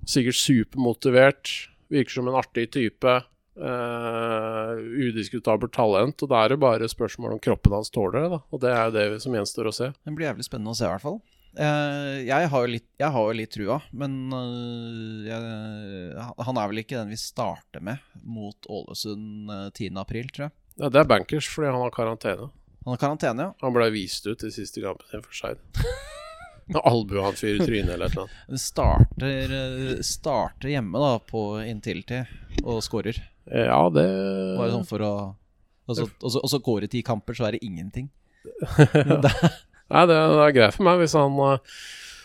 [0.07, 1.53] Sikkert supermotivert.
[1.93, 3.17] Virker som en artig type.
[3.57, 6.21] Uh, udiskutabelt talent.
[6.23, 8.29] Og da er det bare spørsmål om kroppen hans tåler det.
[8.37, 9.91] da Og det er jo det som gjenstår å se.
[9.97, 11.21] Det blir jævlig spennende å se, i hvert fall.
[11.57, 16.69] Uh, jeg, har jo litt, jeg har jo litt trua, men uh, jeg, han er
[16.69, 19.97] vel ikke den vi starter med mot Ålesund eh, 10.
[20.03, 20.57] april, tror jeg.
[20.77, 22.51] Ja, det er bankers fordi han har karantene.
[22.85, 23.57] Han har karantene, ja.
[23.65, 25.65] Han ble vist ut i siste kampen sin for Skeid.
[26.67, 28.39] Med albuen han fyrer i trynet eller annet.
[28.51, 32.25] Det starter, eh, starter hjemme da på Intility
[32.65, 33.21] og scorer.
[33.47, 34.07] Ja, det
[34.59, 35.13] Bare sånn for å
[35.87, 38.09] Og så, går det ti kamper, så er det ingenting.
[39.23, 39.31] det,
[39.87, 41.77] Nei, det, det er greit for meg hvis han uh,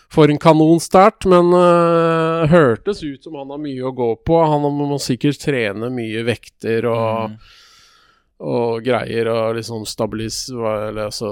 [0.10, 4.40] får en kanonstart, men uh, hørtes ut som han har mye å gå på.
[4.42, 7.38] Han må sikkert trene mye vekter og,
[8.42, 11.30] og greier og liksom stabilisere Eller altså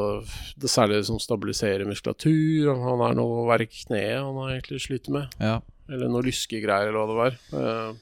[0.61, 2.69] det Særlig liksom stabilisere muskulatur.
[2.77, 5.27] Han har noe verk i kneet han har egentlig slitt med.
[5.41, 5.59] ja.
[5.89, 7.37] Eller noe lyskegreier, eller hva det var.
[7.57, 7.93] Eh,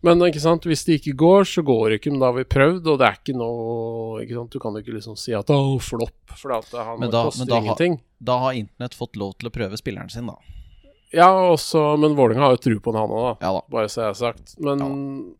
[0.00, 2.12] Men ikke sant, hvis det ikke går, så går det ikke.
[2.14, 4.52] Men da har vi prøvd, og det er ikke noe ikke sant?
[4.54, 7.40] Du kan jo ikke liksom si at 'å, flopp', for at han Men da- koster
[7.44, 8.00] men da har- ingenting.
[8.22, 10.36] Da har Internett fått lov til å prøve spilleren sin, da.
[11.12, 13.46] Ja, også, men Vålerenga har jo tro på han òg, da.
[13.46, 13.60] Ja da.
[13.68, 14.54] Bare så jeg har sagt.
[14.60, 15.34] Men ja,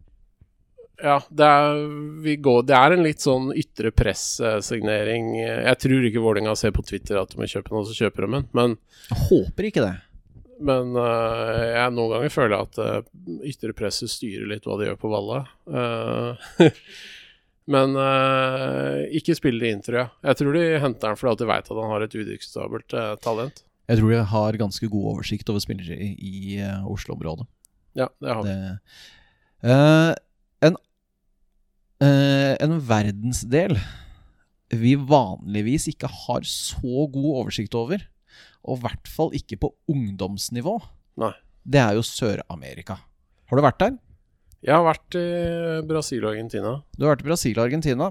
[0.98, 1.80] det er,
[2.24, 5.30] vi går, det er en litt sånn ytre press-signering.
[5.38, 8.40] Jeg tror ikke Vålerenga ser på Twitter at de må kjøpe noe, så kjøper de
[8.40, 8.48] en.
[8.56, 8.74] Men
[9.10, 9.94] Jeg håper ikke det.
[10.58, 12.98] Men uh, jeg noen ganger føler at uh,
[13.46, 15.44] ytre presset styrer litt hva de gjør på Valle.
[15.70, 16.66] Uh,
[17.74, 20.12] men uh, ikke spiller det inn, tror jeg.
[20.26, 23.62] Jeg tror de henter han fordi de veit at han har et udiskutabelt eh, talent.
[23.88, 27.46] Jeg tror de har ganske god oversikt over spillere i, i eh, Oslo-området.
[27.96, 28.56] Ja, det har vi.
[29.62, 29.70] Det,
[31.98, 33.74] Eh, en, verdensdel
[34.70, 38.02] vi vanligvis ikke har så god oversikt over,
[38.68, 40.74] og i hvert fall ikke på ungdomsnivå,
[41.18, 41.32] Nei.
[41.64, 42.98] det er jo Sør-Amerika.
[43.48, 43.96] Har du vært der?
[44.62, 45.24] Jeg har vært i
[45.88, 46.74] Brasil og Argentina.
[46.98, 48.10] Du har vært i Brasil og Argentina.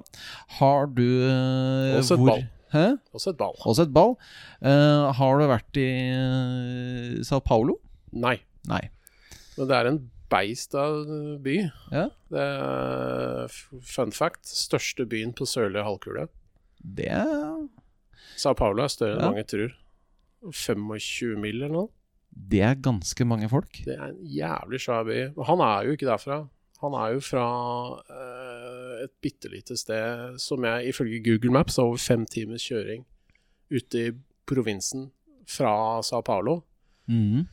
[0.57, 2.45] Har du eh, Også et hvor- ball.
[2.73, 2.85] Hæ?
[3.15, 3.53] Og sett ball.
[3.63, 4.17] Også et ball.
[4.59, 7.77] Uh, har du vært i eh, Sao Paulo?
[8.11, 8.33] Nei.
[8.67, 8.81] Nei.
[9.55, 9.99] Men det er en
[10.31, 11.07] beist av
[11.43, 11.57] by.
[11.93, 12.07] Ja.
[12.33, 13.57] Det er
[13.87, 14.47] fun fact.
[14.47, 16.27] Største byen på sørlige halvkule.
[16.77, 17.11] Det
[18.37, 19.73] Sao Paulo er større enn mange tror.
[20.53, 21.89] 25 mil eller noe.
[22.37, 23.79] Det er ganske mange folk.
[23.87, 25.17] Det er en jævlig svær by.
[25.47, 26.43] Han er jo ikke derfra.
[26.83, 27.45] Han er jo fra
[27.97, 33.07] uh, et bitte lite sted som jeg ifølge Google Maps har over fem timers kjøring
[33.73, 34.11] ute i
[34.47, 35.09] provinsen
[35.49, 36.61] fra Sao Paulo.
[37.09, 37.47] Mhm.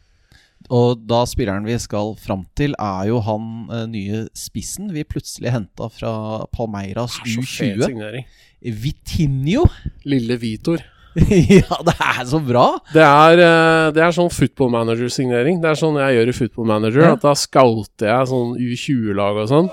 [0.73, 5.53] Og da spilleren vi skal fram til, er jo han eh, nye spissen vi plutselig
[5.53, 6.15] henta fra
[6.55, 7.87] Palmeiras Det er så fet U20.
[7.91, 8.27] signering.
[8.65, 9.67] Vitinho!
[10.09, 10.81] Lille Vitor.
[11.61, 12.65] ja, det er så bra!
[12.95, 15.61] Det er, eh, det er sånn football manager-signering.
[15.63, 17.05] Det er sånn jeg gjør i football manager.
[17.05, 17.13] Ja.
[17.19, 19.73] At da scouter jeg sånn U20-lag og sånn.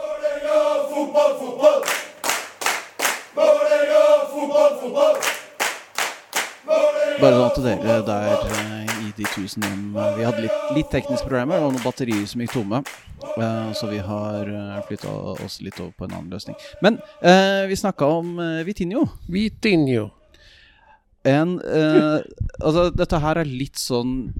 [7.22, 8.91] Bare sånn at dere der
[9.22, 12.26] eh, i de tusen hjem eh, Vi hadde litt, litt tekniske problemer og noen batterier
[12.30, 12.82] som gikk tomme.
[13.38, 15.11] Eh, så vi har uh, flytta
[15.45, 16.57] oss litt over på en annen løsning.
[16.82, 19.05] Men eh, vi snakka om Vitinho.
[19.30, 20.09] Vitinho.
[21.28, 22.22] En eh,
[22.61, 24.32] Altså, dette her er litt sånn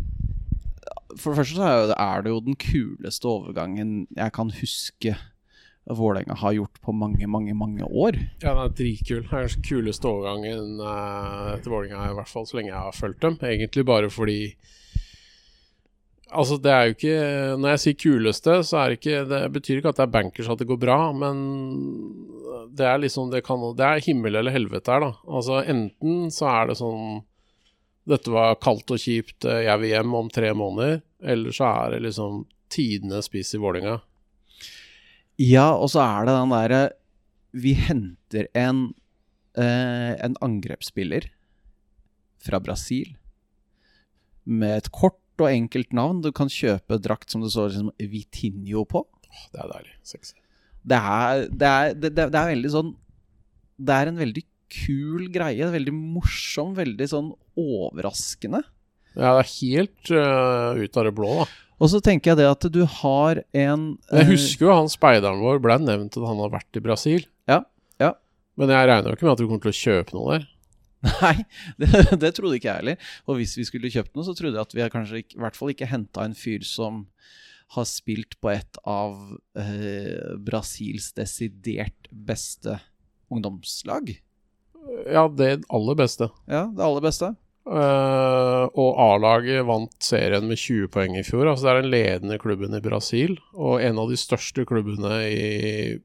[1.14, 5.14] For det første så er det jo den kuleste overgangen jeg kan huske
[5.90, 8.18] Vålerenga har gjort på mange, mange, mange år.
[8.44, 9.24] Ja, den er dritkul.
[9.24, 12.96] Det er kanskje kuleste overgangen uh, til Vålerenga, i hvert fall så lenge jeg har
[12.96, 13.40] fulgt dem.
[13.42, 14.40] Egentlig bare fordi
[16.32, 17.16] Altså, det er jo ikke
[17.60, 20.52] Når jeg sier kuleste, så er det ikke Det betyr ikke at det er bankers
[20.54, 21.42] at det går bra, men
[22.72, 25.12] det er liksom Det, kan, det er himmel eller helvete her, da.
[25.28, 27.20] Altså, enten så er det sånn
[28.08, 31.04] Dette var kaldt og kjipt, eh, jeg vil hjem om tre måneder.
[31.22, 32.40] Eller så er det liksom
[32.74, 34.00] tidenes spiss i Vålerenga.
[35.40, 36.82] Ja, og så er det den derre
[37.52, 38.94] Vi henter en,
[39.60, 41.30] eh, en angrepsspiller
[42.42, 43.16] fra Brasil
[44.46, 46.22] med et kort og enkelt navn.
[46.24, 49.04] Du kan kjøpe drakt som det står liksom Vitinho på.
[49.54, 49.94] Det er deilig.
[50.08, 50.36] Sexy.
[50.82, 52.88] Det er, det er, det, det, er veldig sånn
[53.78, 55.72] Det er en veldig kul greie.
[55.76, 58.64] Veldig morsom, veldig sånn overraskende.
[59.12, 61.48] Ja, det er helt uh, ut av det blå, da.
[61.82, 65.42] Og så tenker jeg det at du har en Jeg eh, husker jo han speideren
[65.42, 67.26] vår ble nevnt at han har vært i Brasil.
[67.50, 67.64] Ja,
[68.02, 68.14] ja.
[68.60, 70.50] Men jeg regner jo ikke med at du kommer til å kjøpe noe der.
[71.02, 71.36] Nei,
[71.82, 71.90] det,
[72.22, 73.14] det trodde ikke jeg heller.
[73.26, 75.74] Og hvis vi skulle kjøpt noe, så trodde jeg at vi kanskje i hvert fall
[75.74, 77.08] ikke henta en fyr som
[77.72, 79.16] har spilt på et av
[79.58, 82.78] eh, Brasils desidert beste
[83.32, 84.14] ungdomslag.
[85.08, 86.28] Ja, det aller beste.
[86.52, 87.32] Ja, det aller beste.
[87.62, 91.46] Eh, og A-laget vant serien med 20 poeng i fjor.
[91.46, 96.00] Altså Det er den ledende klubben i Brasil, og en av de største klubbene i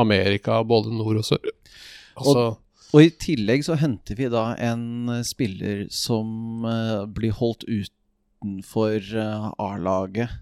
[0.00, 1.52] Amerika, både nord og sør.
[2.16, 2.56] Altså,
[2.94, 9.04] Og i tillegg så henter vi da en eh, spiller som uh, blir holdt utenfor
[9.12, 10.32] uh, A-laget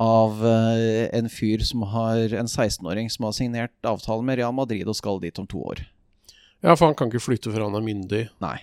[0.00, 4.96] av en fyr som har En 16-åring som har signert avtale med Real Madrid og
[4.96, 5.82] skal dit om to år.
[6.64, 8.22] ja, for han kan ikke flytte før han er myndig.
[8.40, 8.56] Nei.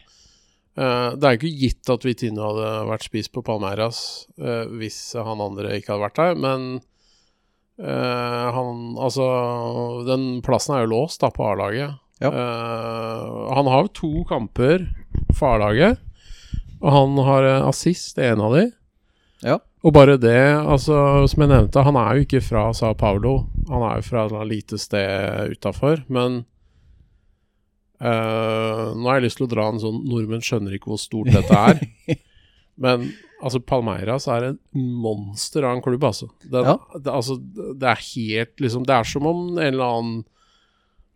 [0.78, 3.99] Eh, det er jo ikke gitt at Vitinho hadde vært spist på Palmeiras
[4.38, 6.67] eh, hvis han andre ikke hadde vært der, men
[7.82, 9.25] eh, han Altså,
[10.05, 11.97] den plassen er jo låst da på A-laget.
[12.17, 12.32] Ja.
[13.53, 14.88] Han har jo to kamper
[15.38, 15.99] for A-laget,
[16.82, 18.63] og han har assist i en av de.
[19.45, 19.59] Ja.
[19.86, 23.36] Og bare det, altså, som jeg nevnte, han er jo ikke fra Sao Paulo.
[23.69, 26.41] Han er jo fra et lite sted utafor, men
[28.01, 31.31] eh, Nå har jeg lyst til å dra en sånn Nordmenn skjønner ikke hvor stort
[31.33, 31.81] dette er.
[32.83, 33.07] men
[33.41, 34.59] altså, Palmeiras er en
[35.01, 36.29] monster av en klubb, altså.
[36.45, 36.77] Den, Ja.
[36.97, 37.37] det, altså.
[37.41, 40.25] Det er helt liksom Det er som om en eller annen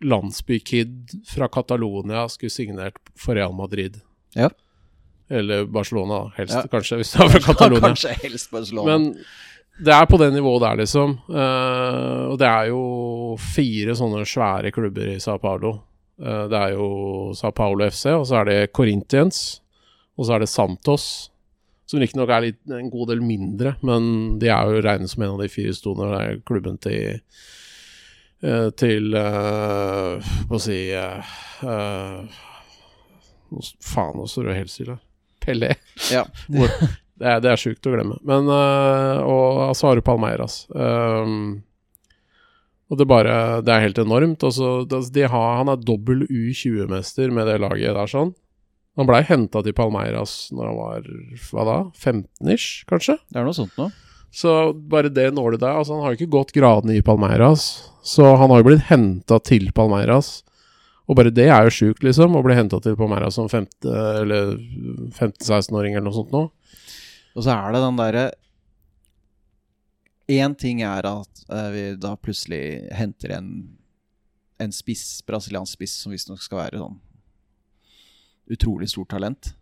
[0.01, 3.99] landsbykid fra Catalonia skulle signert for Real Madrid.
[4.33, 4.49] Ja.
[5.29, 6.63] Eller Barcelona, helst, Ja.
[6.71, 7.91] kanskje, hvis du er fra Catalonia.
[7.91, 8.97] Kanskje helst Barcelona.
[8.97, 9.15] Men
[9.85, 11.13] det er på det nivået der, liksom.
[11.29, 12.81] Uh, og det er jo
[13.39, 15.75] fire sånne svære klubber i Sao Paulo.
[16.21, 16.87] Eh, det er jo
[17.37, 19.61] Sao Paulo FC, og så er det Corinthians,
[20.17, 21.07] og så er det Santos.
[21.89, 25.33] Som riktignok er litt, en god del mindre, men de er jo regnet som en
[25.33, 26.07] av de fire store.
[26.13, 27.01] Det er klubben til
[28.41, 31.33] eh, Til uh, Hva si uh,
[31.67, 32.39] uh,
[33.83, 34.97] Faen, nå står det helt stille.
[35.43, 35.75] Pelé.
[36.13, 36.25] Ja.
[37.21, 38.15] Det, er, det er sjukt å glemme.
[38.25, 40.63] Men uh, Og du Palmeiras.
[40.73, 41.59] Um,
[42.91, 44.43] og det bare Det er helt enormt.
[44.43, 48.33] Altså, de har, han er dobbel U20-mester med det laget der, sånn.
[48.99, 51.05] Han blei henta til Palmeiras når han var
[51.47, 53.15] hva da, 15-ish, kanskje?
[53.31, 53.87] Det er noe sånt nå.
[54.35, 58.33] Så bare det nålet der Altså, han har jo ikke gått gradene i Palmeiras, så
[58.39, 60.41] han har jo blitt henta til Palmeiras.
[61.07, 63.87] Og bare det er jo sjukt, liksom, å bli henta til Palmeiras som 15-
[64.21, 64.53] eller
[65.15, 66.45] 15-16-åring eller noe sånt nå.
[67.35, 68.25] Og så er det den derre
[70.31, 72.63] Én ting er at eh, vi da plutselig
[72.95, 73.49] henter en,
[74.61, 76.99] en spiss, brasiliansk spiss, som visstnok skal være sånn
[78.51, 79.53] utrolig stort talent.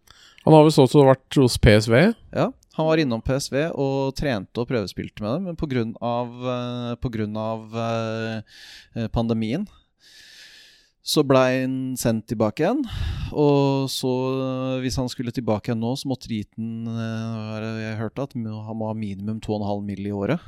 [0.45, 1.95] Han har visst også vært hos PSV.
[2.34, 2.47] Ja,
[2.78, 5.84] han var innom PSV og trente og prøvespilte med dem, men pga.
[7.39, 9.67] Av uh, pandemien
[11.09, 12.84] så blei han sendt tilbake igjen.
[13.34, 14.11] Og så,
[14.84, 18.89] hvis han skulle tilbake igjen nå, så måtte Riten uh, Jeg hørte at han må
[18.89, 20.05] ha minimum 2,5 mill.
[20.05, 20.43] i året.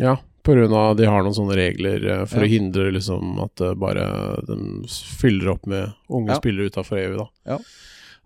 [0.00, 0.16] Ja,
[0.46, 2.46] av de har noen sånne regler uh, for Ja.
[2.46, 4.04] å hindre liksom at uh, bare
[4.46, 4.58] de
[5.18, 6.38] fyller opp med unge Ja.
[6.38, 7.58] spillere utafor EU, da.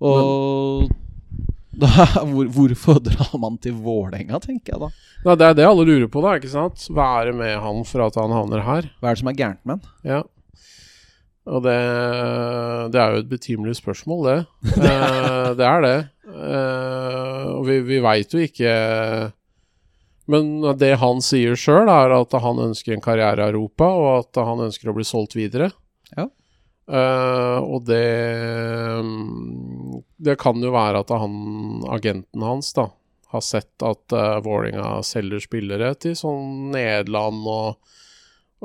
[0.04, 0.90] Og
[1.80, 1.88] da,
[2.26, 4.90] hvor, hvorfor drar man til Vålerenga, tenker jeg da.
[5.24, 6.84] Nei, det er det alle lurer på, da, ikke sant?
[6.92, 8.90] Hva er det med han for at han havner her?
[9.00, 9.96] Hva er det som er gærent med han?
[10.04, 10.20] Ja.
[11.50, 11.78] Og det,
[12.92, 14.38] det er jo et betimelig spørsmål, det.
[14.76, 15.96] Eh, det er det.
[16.30, 18.74] Eh, og vi, vi veit jo ikke
[20.30, 24.42] Men det han sier sjøl, er at han ønsker en karriere i Europa, og at
[24.46, 25.70] han ønsker å bli solgt videre.
[26.14, 26.28] Ja.
[26.90, 28.02] Uh, og det
[30.18, 31.34] Det kan jo være at han,
[31.86, 32.88] agenten hans, da,
[33.30, 37.94] har sett at uh, Vålerenga selger spillere til sånn Nederland og,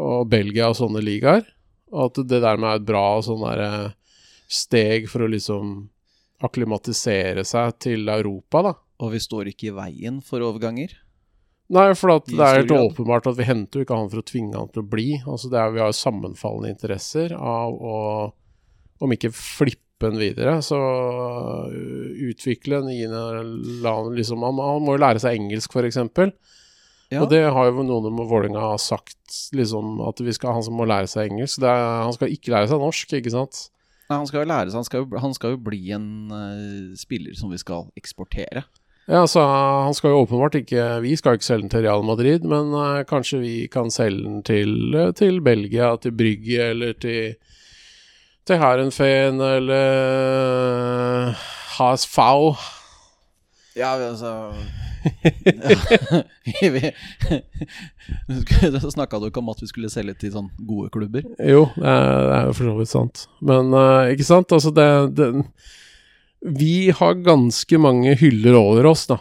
[0.02, 1.46] og Belgia og sånne ligaer.
[1.94, 3.94] Og at det dermed er et bra sånn derre
[4.50, 5.78] steg for å liksom
[6.46, 8.74] akklimatisere seg til Europa, da.
[9.06, 10.94] Og vi står ikke i veien for overganger.
[11.74, 14.28] Nei, for at det er helt åpenbart at vi henter jo ikke han for å
[14.28, 15.08] tvinge han til å bli.
[15.24, 17.96] Altså er, Vi har jo sammenfallende interesser av å,
[19.02, 23.16] om ikke flippe han videre, så øh, utvikle en
[23.82, 25.98] land liksom, han, han må jo lære seg engelsk, f.eks.
[27.14, 27.22] Ja.
[27.22, 29.18] Og det har jo noen med Vålerenga sagt,
[29.56, 31.64] liksom, at vi skal, han som må lære seg engelsk.
[31.64, 33.68] Er, han skal ikke lære seg norsk, ikke sant?
[34.06, 36.98] Nei, han skal jo lære seg Han skal jo, han skal jo bli en uh,
[37.00, 38.66] spiller som vi skal eksportere.
[39.06, 39.42] Ja, så
[39.86, 43.04] han skal jo åpenbart ikke Vi skal ikke selge den til Real Madrid, men uh,
[43.06, 47.36] kanskje vi kan selge den til, eh, til Belgia, til Brygge, eller til
[48.46, 51.46] til Herrenfeen, eller uh,
[51.78, 52.20] HSV.
[53.76, 54.54] Ja, altså
[56.62, 56.92] ja.
[58.82, 61.26] Så snakka du ikke om at vi skulle selge til sånn gode klubber?
[61.42, 63.26] Jo, det er jo for så vidt sant.
[63.42, 64.88] Men uh, ikke sant, altså det,
[65.18, 65.30] det
[66.46, 69.20] Vi har ganske mange hyller over oss, da.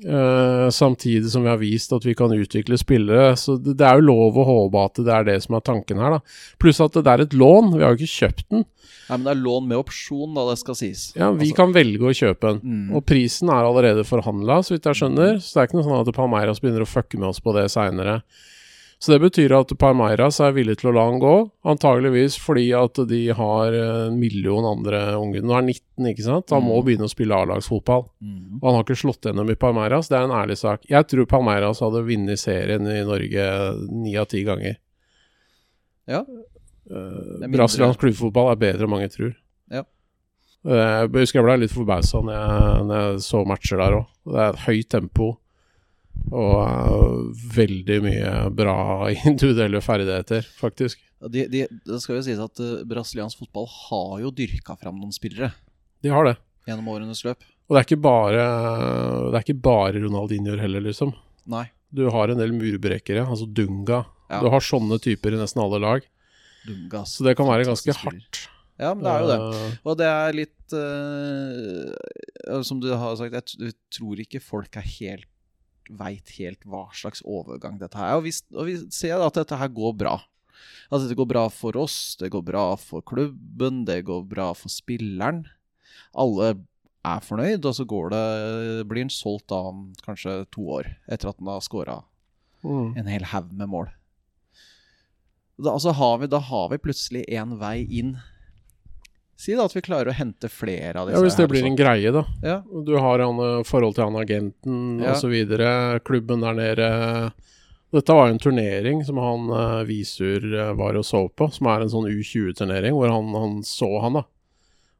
[0.00, 3.34] Uh, samtidig som vi har vist at vi kan utvikle spillere.
[3.36, 6.00] Så det, det er jo lov å håpe at det er det som er tanken
[6.00, 6.36] her, da.
[6.62, 7.74] Pluss at det er et lån.
[7.74, 8.64] Vi har jo ikke kjøpt den.
[9.10, 11.08] Nei, men det er lån med opsjon, da, det skal sies.
[11.18, 12.60] Ja, Vi Altså, kan velge å kjøpe den.
[12.62, 12.94] Mm.
[12.94, 15.40] Og prisen er allerede forhandla, så vidt jeg skjønner.
[15.42, 17.66] Så det er ikke noe sånn at Palmeiras begynner å fucke med oss på det
[17.74, 18.20] seinere.
[19.00, 21.30] Så det betyr at Palmeiras er villig til å la han gå,
[21.64, 25.40] antageligvis fordi at de har en million andre unge.
[25.40, 26.50] Nå er han 19, ikke sant?
[26.52, 26.84] Han må Mm.
[26.84, 28.04] begynne å spille A-lagsfotball.
[28.22, 28.58] mm.
[28.60, 30.84] Og han har ikke slått gjennom i Palmeiras, det er en ærlig sak.
[30.86, 34.76] Jeg tror Palmeiras hadde vunnet serien i Norge ni av ti ganger.
[36.06, 36.20] Ja.
[36.90, 39.34] Eh, Brasiliansk klubbfotball er bedre enn mange tror.
[39.70, 39.84] Ja.
[40.66, 44.06] Eh, Jeg husker jeg ble litt forbausa når, når jeg så matcher der òg.
[44.26, 45.38] Det er et høyt tempo
[46.30, 48.76] og eh, veldig mye bra
[49.30, 51.00] individuelle ferdigheter, faktisk.
[51.20, 55.12] Ja, De, det skal jo sies at uh, brasiliansk fotball har jo dyrka fram noen
[55.12, 55.50] spillere
[56.00, 56.36] De har det.
[56.68, 57.42] gjennom årenes løp.
[57.68, 58.44] Og det er ikke bare,
[59.30, 61.12] det er ikke bare Ronaldinho heller, liksom.
[61.50, 61.66] Nei.
[61.90, 64.04] Du har en del murbrekkere, altså Dunga.
[64.30, 64.40] Ja.
[64.42, 66.06] Du har sånne typer i nesten alle lag.
[66.66, 67.04] Dunga.
[67.06, 68.40] Så det kan være ganske hardt.
[68.80, 69.38] Ja, men det er jo det.
[69.60, 74.86] Eh, Og det er litt uh, Som du har sagt, jeg tror ikke folk er
[74.96, 75.28] helt
[75.98, 78.20] veit helt hva slags overgang dette her er.
[78.20, 80.16] Og vi, og vi ser at dette her går bra.
[80.90, 84.72] At dette går bra for oss, det går bra for klubben, det går bra for
[84.72, 85.44] spilleren.
[86.18, 86.54] Alle
[87.06, 88.24] er fornøyd, og så går det,
[88.90, 92.00] blir han solgt da om kanskje to år, etter at han har scora
[92.66, 92.98] mm.
[93.00, 93.88] en hel haug med mål.
[95.60, 98.16] Da, altså har vi, da har vi plutselig en vei inn
[99.40, 101.16] Si da at vi klarer å hente flere av disse.
[101.16, 102.26] Ja, Hvis det her, blir en greie, da.
[102.44, 102.58] Ja.
[102.84, 105.14] Du har han, eh, forhold til han agenten Ja.
[105.14, 106.00] og så videre.
[106.04, 106.88] Klubben der nede.
[107.90, 111.66] Dette var jo en turnering som han eh, Visur eh, var og så på, som
[111.72, 114.24] er en sånn U20-turnering, hvor han, han så han, da.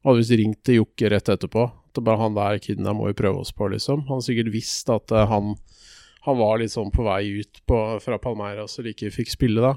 [0.06, 1.66] Hadde visst ringt til Jokke rett etterpå.
[1.90, 4.06] At bare han der kiden der må vi prøve oss på, liksom.
[4.08, 5.52] Han har sikkert visst at han,
[6.24, 9.76] han var litt sånn på vei ut på, fra Palmeiras og ikke fikk spille, da.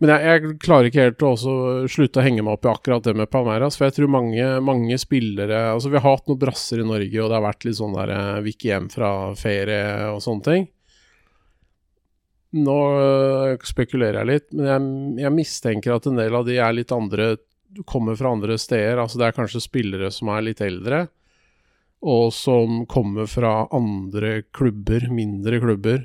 [0.00, 1.34] Men jeg, jeg klarer ikke helt å
[1.92, 4.96] slutte å henge meg opp i akkurat det med Palmeiras, for jeg tror mange, mange
[5.00, 7.96] spillere Altså, vi har hatt noen brasser i Norge, og det har vært litt sånn
[7.98, 8.14] der
[8.46, 10.66] Vikk hjem fra ferie og sånne ting.
[12.50, 14.88] Nå øh, spekulerer jeg litt, men jeg,
[15.26, 17.36] jeg mistenker at en del av de er litt andre
[17.86, 18.98] Kommer fra andre steder.
[18.98, 21.04] Altså, det er kanskje spillere som er litt eldre,
[22.02, 26.00] og som kommer fra andre klubber, mindre klubber.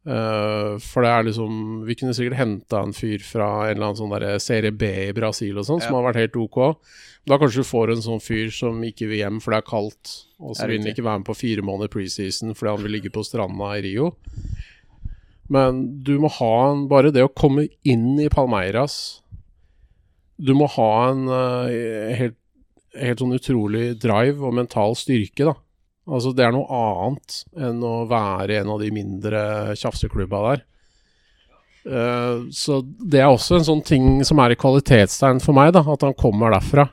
[0.00, 3.98] Eh, for det er liksom Vi kunne sikkert henta en fyr fra en eller annen
[3.98, 6.60] sånn der serie B i Brasil og sånn, som har vært helt ok.
[7.28, 10.14] Da kanskje du får en sånn fyr som ikke vil hjem for det er kaldt,
[10.40, 13.12] og så vil han ikke være med på fire måneder preseason fordi han vil ligge
[13.12, 14.14] på stranda i Rio.
[15.52, 18.94] Men du må ha en Bare det å komme inn i Palmeiras
[20.38, 21.66] Du må ha en uh,
[22.14, 22.36] helt,
[22.94, 25.56] helt sånn utrolig drive og mental styrke, da.
[26.08, 29.42] Altså, det er noe annet enn å være en av de mindre
[29.78, 30.62] tjafseklubba der.
[31.80, 35.80] Uh, så det er også en sånn ting som er et kvalitetstegn for meg, da.
[35.84, 36.88] At han kommer derfra.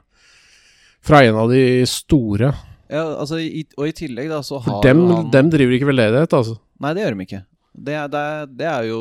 [1.08, 2.52] Fra en av de store.
[2.92, 6.36] Ja, altså, i, og i tillegg da, så For dem, han dem driver ikke veldedighet,
[6.38, 6.56] altså.
[6.84, 7.42] Nei, det gjør de ikke.
[7.78, 9.00] Det, er- det, er, det er jo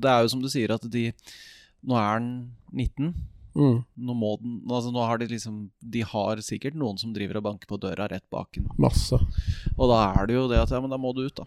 [0.00, 1.10] Det er jo som du sier, at de
[1.84, 2.28] Nå er han
[2.72, 3.10] 19.
[3.60, 5.56] Mm, Nå må den Altså, nå har de liksom
[5.92, 8.70] De har sikkert noen som driver og banker på døra rett bak den.
[8.80, 9.18] masse.
[9.76, 11.44] Og da er det jo det at Ja, men da må du ut, da.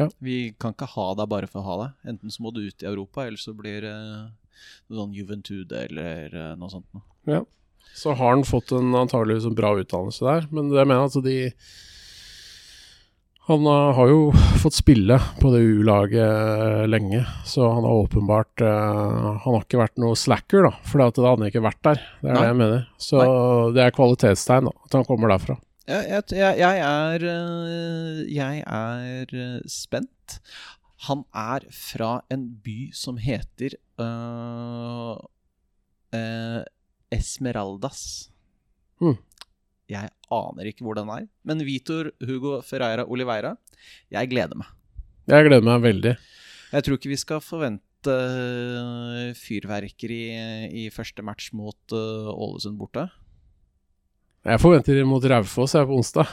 [0.00, 0.06] Ja.
[0.24, 2.08] Vi kan ikke ha deg bare for å ha deg.
[2.14, 3.92] Enten så må du ut i Europa, eller så blir det
[4.88, 7.42] noe sånn Juventude eller eh, noe sånt noe.
[7.92, 11.20] Så har han fått en antageligvis en bra utdannelse der, men det jeg mener altså
[11.24, 11.36] de
[13.48, 14.20] Han eh, har jo
[14.62, 19.80] fått spille på det U-laget eh, lenge, så han har åpenbart eh, Han har ikke
[19.80, 22.04] vært noe slacker, da, for da hadde han ikke vært der.
[22.22, 22.40] Det er Nei.
[22.40, 22.86] det jeg mener.
[23.02, 23.26] Så
[23.74, 25.58] det er kvalitetstegn, da, at han kommer derfra.
[25.90, 27.24] Jeg, jeg, jeg, er
[28.30, 29.32] Jeg er
[29.66, 30.38] spent.
[31.08, 35.18] Han er fra en by som heter uh,
[36.14, 36.60] uh,
[37.10, 38.04] Esmeraldas.
[39.02, 39.18] Hmm.
[39.92, 41.26] Jeg aner ikke hvor den er.
[41.46, 43.54] Men Vitor Hugo Ferreira Oliveira,
[44.12, 44.70] jeg gleder meg.
[45.30, 46.14] Jeg gleder meg veldig.
[46.72, 50.22] Jeg tror ikke vi skal forvente eh, fyrverkeri
[50.82, 53.10] i første match mot eh, Ålesund borte.
[54.42, 56.32] Jeg forventer mot Raufoss jeg på onsdag.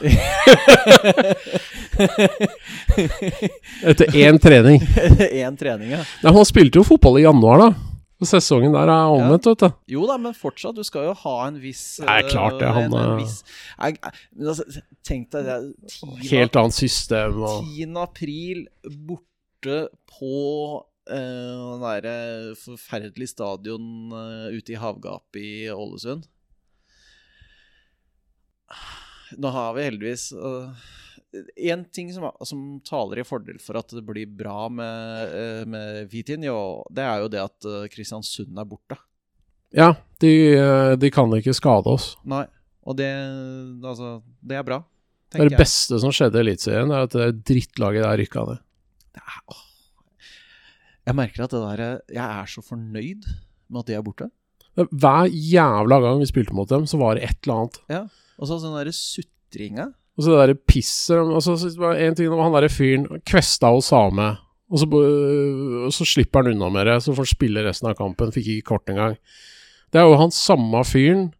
[3.86, 4.82] Etter én trening.
[5.44, 6.00] Én trening, ja.
[6.24, 7.68] Nei, Han spilte jo fotball i januar, da.
[8.28, 9.70] Sesongen der er omvendt, vet du.
[9.94, 12.98] Jo da, men fortsatt, du skal jo ha en viss Nei, klart det, han, en,
[13.00, 13.38] en viss,
[13.78, 15.64] jeg, jeg, men altså, Tenk deg det er
[15.94, 16.10] 10.
[16.28, 17.40] Helt annet system.
[17.40, 17.96] Og 10.
[18.02, 18.66] april
[19.08, 19.78] borte
[20.10, 20.34] på
[20.76, 22.18] uh, den derre
[22.60, 26.28] forferdelige stadion uh, ute i havgapet i Ålesund.
[29.40, 30.30] Nå har vi heldigvis
[31.56, 36.08] Én ting som, som taler i fordel for at det blir bra med, øh, med
[36.10, 38.98] Vitinho, det er jo det at øh, Kristiansund er borte.
[39.70, 42.16] ja, de, eh, de kan ikke skade oss.
[42.26, 42.46] Nei,
[42.82, 43.10] og det
[43.86, 44.80] Altså, det er bra.
[45.30, 48.58] Det er det beste som skjedde i Eliteserien, er at det drittlaget der rykka ned.
[51.06, 53.22] Jeg merker at det der Jeg er så fornøyd
[53.70, 54.30] med at de er borte.
[54.74, 57.80] Hver jævla gang vi spilte mot dem, så var det et eller annet.
[57.90, 58.02] Ja,
[58.38, 59.90] Og så sånn derre sutringa.
[60.18, 61.54] Og så det derre pisset så
[61.94, 64.32] En ting var han derre fyren Kvesta og Same.
[64.70, 67.96] Og så, og så slipper han unna med det, så får han spille resten av
[67.98, 68.30] kampen.
[68.34, 69.16] Fikk ikke kort engang.
[69.90, 71.30] Det er jo han samme fyren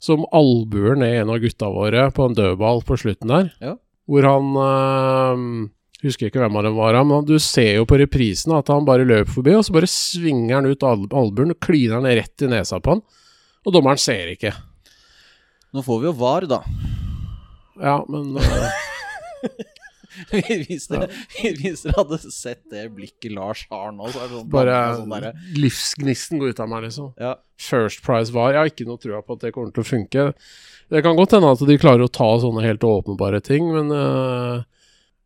[0.00, 3.50] som albuer ned en av gutta våre på en dødball på slutten der.
[3.64, 3.74] Ja.
[4.08, 5.68] Hvor han øh,
[6.04, 9.06] Husker ikke hvem av dem var, men du ser jo på reprisen at han bare
[9.08, 12.50] løper forbi, og så bare svinger han ut al- albuen og kliner han rett i
[12.52, 13.00] nesa på han.
[13.64, 14.52] Og dommeren ser ikke.
[15.72, 16.58] Nå får vi jo VAR, da.
[17.80, 18.44] Ja, men uh...
[20.30, 21.08] hvis, dere,
[21.42, 26.42] dere hadde sett det blikket Lars har nå, så er det sånn Bare sånn livsgnisten
[26.42, 27.10] går ut av meg, liksom.
[27.20, 27.34] Ja.
[27.60, 30.28] First Price var Jeg har ikke noe trua på at det kommer til å funke.
[30.92, 34.62] Det kan godt hende at de klarer å ta sånne helt åpenbare ting, men uh,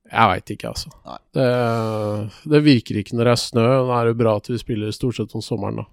[0.09, 1.19] jeg veit ikke, altså.
[1.37, 1.49] Det,
[2.49, 3.69] det virker ikke når det er snø.
[3.91, 5.89] Da er det bra at vi spiller stort sett om sommeren, da.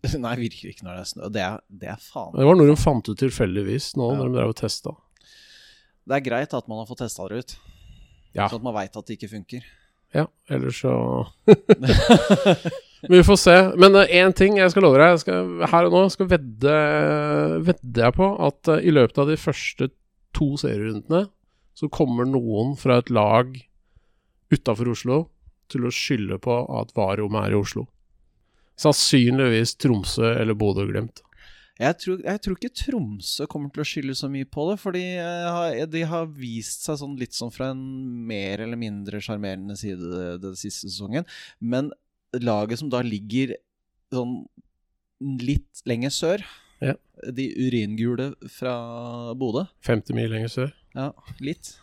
[0.24, 1.30] Nei, virker ikke når det er snø.
[1.34, 4.20] Det er, det er faen Det var noe de fant ut tilfeldigvis nå, Ja.
[4.22, 4.96] når de drev og testa.
[6.10, 7.52] Det er greit at man har fått testa det ut,
[8.34, 8.48] Ja.
[8.50, 9.62] sånn at man veit at det ikke funker.
[10.14, 10.92] ja, ellers så
[13.08, 13.54] Vi får se.
[13.80, 16.74] Men én ting jeg skal love deg, jeg skal, her og nå skal vedde,
[17.64, 19.88] vedde jeg på at uh, i løpet av de første
[20.36, 21.22] to serierundene
[21.80, 23.54] så kommer noen fra et lag
[24.52, 25.22] utafor Oslo
[25.72, 27.86] til å skylde på at Varom er i Oslo.
[28.80, 31.22] Sannsynligvis Tromsø eller Bodø-Glimt.
[31.80, 35.04] Jeg tror, jeg tror ikke Tromsø kommer til å skylde så mye på det, fordi
[35.16, 37.80] eh, de har vist seg sånn litt sånn fra en
[38.28, 41.24] mer eller mindre sjarmerende side den siste sesongen.
[41.58, 41.88] Men
[42.36, 43.54] laget som da ligger
[44.12, 44.42] sånn
[45.40, 46.44] litt lenger sør,
[46.80, 46.94] Ja.
[47.32, 48.74] de uringule fra
[49.36, 50.70] Bodø 50 mil lenger sør.
[50.96, 51.10] Ja,
[51.40, 51.74] litt.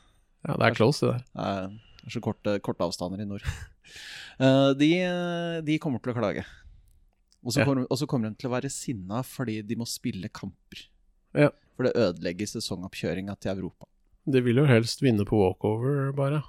[0.47, 1.25] Ja, det er close, det der.
[1.33, 3.41] Det er så korte, korte avstander i nord.
[4.37, 4.87] Eh, de,
[5.65, 6.43] de kommer til å klage.
[7.45, 7.65] Og så Ja.
[7.65, 10.87] kommer, og så kommer de til å være sinna fordi de må spille kamper.
[11.33, 11.49] Ja.
[11.75, 13.85] For det ødelegger sesongoppkjøringa til Europa.
[14.25, 16.43] De vil jo helst vinne på walkover, bare.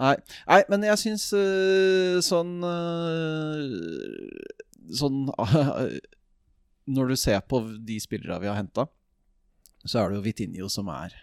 [0.00, 0.16] Nei,
[0.48, 3.60] nei men jeg syns uh, sånn uh,
[4.92, 5.26] Sånn
[6.92, 8.88] Når du ser på de spillerne vi har henta,
[9.86, 11.14] så er det jo Vitinho som er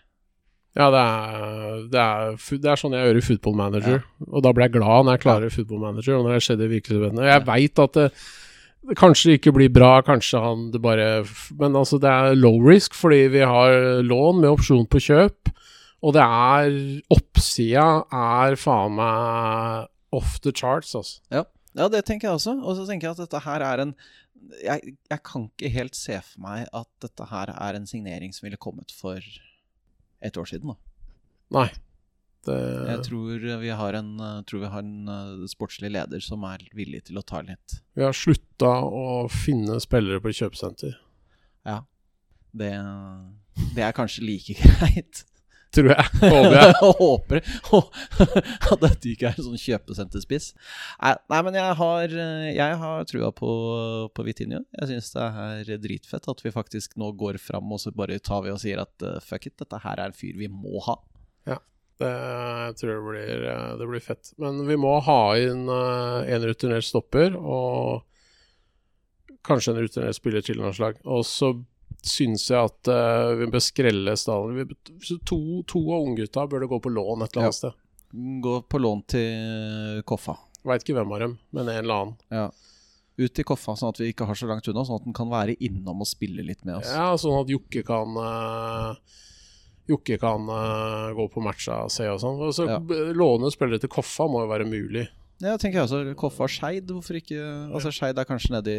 [0.79, 4.03] Ja, det er, det er, det er sånn jeg hører Football Manager.
[4.29, 6.71] Og da blir jeg glad når jeg klarer Football Manager, og når det skjedde i
[6.77, 7.19] virkeligheten.
[7.19, 8.05] Og jeg veit at det,
[8.87, 11.09] det kanskje ikke blir bra, kanskje han det bare
[11.59, 15.51] Men altså, det er low risk, fordi vi har lån med opsjon på kjøp.
[15.99, 16.71] Og det er
[17.11, 21.19] Oppsida er faen meg off the charts, altså.
[21.27, 21.43] Ja,
[21.75, 22.55] ja det tenker jeg også.
[22.63, 23.93] Og så tenker jeg at dette her er en
[24.63, 28.47] jeg, jeg kan ikke helt se for meg at dette her er en signering som
[28.47, 29.19] ville kommet for
[30.21, 30.73] et år siden.
[30.73, 30.75] da.
[31.59, 31.69] Nei.
[32.47, 32.55] Det,
[32.87, 37.03] Jeg tror vi har en, eh, vi har en eh, sportslig leder som er villig
[37.09, 37.81] til å ta litt.
[37.95, 40.95] vi har slutta å finne spillere på kjøpesenter,
[41.65, 41.81] Ja.
[42.55, 42.71] Det,
[43.75, 45.23] det er kanskje like greit.
[45.75, 46.05] Tror jeg.
[47.01, 47.45] Håper jeg.
[47.49, 50.49] Jeg håper at dette ikke er en sånn kjøpesenterspiss.
[51.01, 53.51] Nei, nei, men jeg har, eh, jeg har trua på,
[54.15, 54.63] på Vitinho.
[54.79, 58.43] Jeg syns det er dritfett at vi faktisk nå går fram og så bare tar
[58.45, 60.97] vi og sier at uh, fuck it, dette her er en fyr vi må ha.
[61.99, 64.31] Det, jeg tror det blir, eh, det blir fett.
[64.39, 68.05] Men vi må ha inn uh, en rutinert stopper og
[69.43, 70.95] kanskje en rutinert spiller til landslag.
[71.01, 71.11] slag.
[71.11, 71.51] Og så
[72.05, 74.73] syns jeg at uh, vi bør skrelle stallen.
[75.27, 77.77] To, to av unggutta burde gå på lån et eller annet sted.
[78.43, 80.37] Gå på lån til Koffa.
[80.67, 82.17] Veit ikke hvem av dem, men en eller annen.
[82.33, 82.47] Ja.
[83.19, 85.31] Ut til Koffa, sånn at vi ikke har så langt unna, sånn at den kan
[85.31, 86.91] være innom og spille litt med oss.
[86.91, 89.19] Ja, sånn at Jokke kan uh,
[89.89, 92.41] Jokke kan uh, gå på matcha og se og sånn.
[92.55, 92.79] Så Ja.
[93.15, 95.07] Låne spillere til Koffa må jo være mulig.
[95.39, 96.15] Ja, tenker jeg også.
[96.19, 97.39] Koffa og Skeid, hvorfor ikke
[97.71, 98.75] Altså, Skeid er kanskje nedi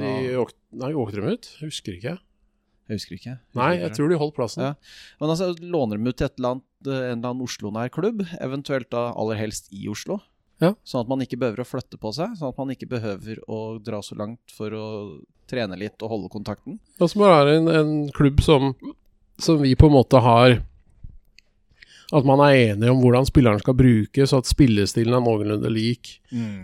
[0.00, 0.42] De ja,
[0.76, 1.48] nei, åkte dem ut?
[1.62, 2.18] Husker ikke.
[2.84, 3.34] Jeg husker ikke.
[3.56, 4.64] Nei, jeg tror de holdt plassen.
[4.66, 4.74] Ja.
[5.22, 8.24] Men altså, låner dem ut til et eller annet, eh, en eller annen Oslo-nær klubb,
[8.44, 10.18] eventuelt da aller helst i Oslo.
[10.62, 10.74] Ja.
[10.86, 13.62] Sånn at man ikke behøver å flytte på seg, sånn at man ikke behøver å
[13.82, 14.84] dra så langt for å
[15.50, 16.78] trene litt og holde kontakten.
[17.00, 18.70] Og så må det være en, en klubb som,
[19.40, 20.60] som vi på en måte har
[22.14, 26.12] At man er enig om hvordan spilleren skal brukes, og at spillestilen er noenlunde lik.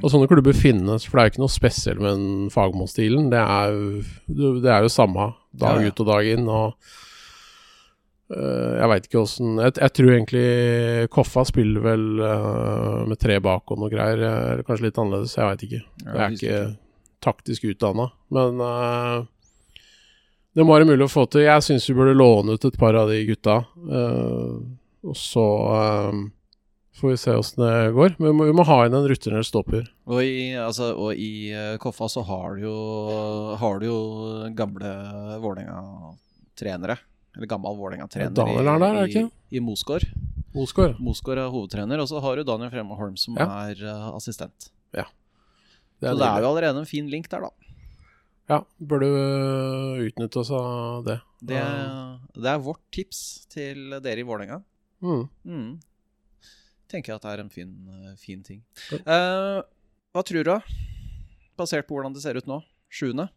[0.03, 3.31] Og sånne klubber finnes, for det er jo ikke noe spesielt med den fagmålsstilen.
[3.33, 3.41] Det
[4.63, 6.47] det er jo samme dag Ja, ut og dag inn.
[6.49, 6.77] og
[8.31, 10.45] øh, jeg veit ikke åssen jeg, jeg tror egentlig
[11.11, 14.23] Koffa spiller vel øh, med tre bak og noe greier.
[14.23, 15.83] eh, Eller kanskje litt annerledes, jeg veit ikke.
[16.05, 16.77] Ja, Jeg er ikke
[17.21, 19.25] taktisk utdanna, men øh,
[20.57, 21.43] det må være mulig å få til.
[21.47, 23.65] Jeg syns vi burde låne ut et par av de gutta.
[23.91, 24.61] øh,
[25.07, 25.45] og så
[25.75, 26.23] øh,
[27.01, 28.17] får vi se åssen det går.
[28.19, 29.87] Men vi må, vi må ha inn en rutinert stopper.
[30.11, 32.75] Og i, altså, og i uh, Koffa så har du jo,
[33.61, 34.01] har du jo
[34.59, 34.91] gamle
[35.45, 36.99] Vålerenga-trenere.
[37.37, 39.31] Eller gammel Vålerenga-trener Daniel er der, er det i, ikke?
[39.55, 40.09] i Mosgård.
[40.57, 40.99] Mosgård.
[40.99, 43.47] Mosgård er hovedtrener, og så har du Daniel Fremme Holm som Ja.
[43.71, 44.73] er uh, assistent.
[46.01, 47.51] Det så er det er jo allerede en fin link der, da.
[48.51, 51.19] Ja, burde øh, utnytte oss av det.
[51.45, 51.61] Det,
[52.35, 53.21] det er vårt tips
[53.53, 54.63] til dere i Vålerenga.
[55.03, 55.27] Mm.
[55.47, 55.71] Mm.
[56.91, 58.63] Tenker jeg at det er en fin, eh, fin ting.
[58.93, 59.61] Eh,
[60.13, 60.55] hva tror du?
[61.61, 62.61] Basert på hvordan det ser ut nå?
[62.91, 63.29] Sjuende?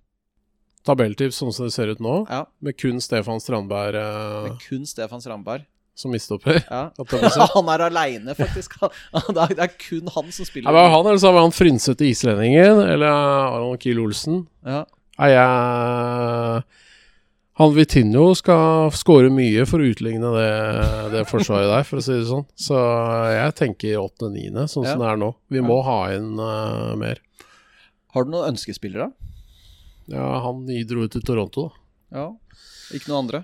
[0.84, 2.46] Tabelltips sånn som det ser ut nå, Ja.
[2.60, 4.50] med kun Stefan Strandberg uh...
[4.50, 5.64] Med kun Stefan Strandberg.
[5.96, 6.58] som mistopper.
[6.66, 6.90] Ja.
[7.30, 7.48] Sånn.
[7.54, 8.80] han er aleine, faktisk.
[8.82, 10.74] Det er, er kun han som spiller.
[10.74, 14.48] Ja, han eller så var han frynsete islendingen, eller Aron Kiel Olsen.
[14.66, 14.82] Ja.
[15.22, 16.64] Er jeg
[17.60, 20.54] Han Vitinho skal skåre mye for å utligne det,
[21.14, 22.48] det forsvaret der, for å si det sånn.
[22.58, 22.80] Så
[23.30, 25.30] jeg tenker åttende-niende, sånn som det er nå.
[25.54, 27.22] Vi må ha inn uh, mer.
[28.16, 29.12] Har du noen ønskespillere?
[30.10, 31.84] Ja, han dro ut til Toronto, da.
[32.18, 32.26] Ja.
[32.98, 33.44] Ikke noen andre?